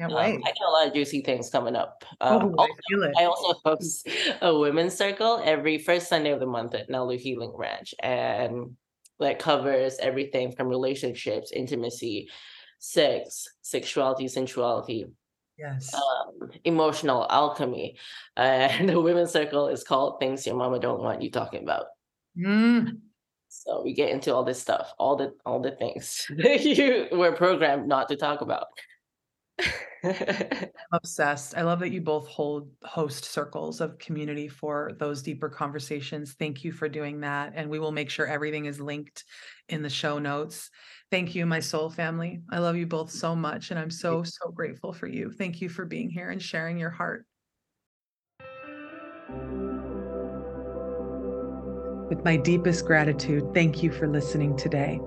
[0.00, 2.04] um, i got a lot of juicy things coming up.
[2.20, 4.08] Um, oh, also, I, I, also host
[4.40, 8.76] a women's circle every first sunday of the month at nalu healing ranch and
[9.20, 12.28] that covers everything from relationships intimacy
[12.78, 15.06] sex sexuality sensuality
[15.58, 15.92] Yes.
[15.92, 17.96] Um, emotional alchemy.
[18.36, 21.86] And the women's circle is called Things Your Mama Don't Want You Talking About.
[22.38, 23.00] Mm.
[23.48, 27.32] So we get into all this stuff, all the all the things that you were
[27.32, 28.66] programmed not to talk about.
[30.92, 31.56] obsessed.
[31.56, 36.34] I love that you both hold host circles of community for those deeper conversations.
[36.34, 37.54] Thank you for doing that.
[37.56, 39.24] And we will make sure everything is linked
[39.68, 40.70] in the show notes.
[41.10, 42.40] Thank you, my soul family.
[42.50, 43.70] I love you both so much.
[43.70, 45.30] And I'm so, so grateful for you.
[45.30, 47.24] Thank you for being here and sharing your heart.
[52.08, 54.98] With my deepest gratitude, thank you for listening today.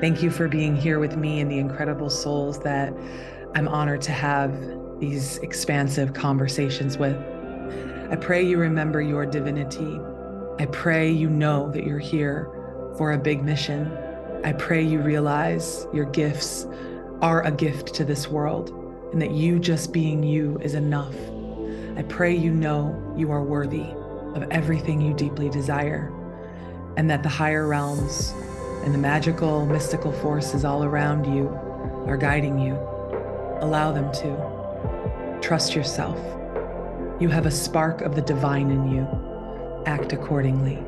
[0.00, 2.92] Thank you for being here with me and the incredible souls that
[3.54, 4.52] I'm honored to have
[4.98, 7.16] these expansive conversations with.
[8.10, 10.00] I pray you remember your divinity.
[10.58, 12.59] I pray you know that you're here
[13.00, 13.90] for a big mission
[14.44, 16.66] I pray you realize your gifts
[17.22, 18.68] are a gift to this world
[19.10, 21.14] and that you just being you is enough.
[21.96, 23.86] I pray you know you are worthy
[24.34, 26.12] of everything you deeply desire
[26.98, 28.34] and that the higher realms
[28.84, 31.48] and the magical, mystical forces all around you
[32.06, 32.74] are guiding you.
[33.62, 35.38] Allow them to.
[35.40, 36.18] Trust yourself.
[37.18, 39.08] You have a spark of the divine in you.
[39.86, 40.84] Act accordingly.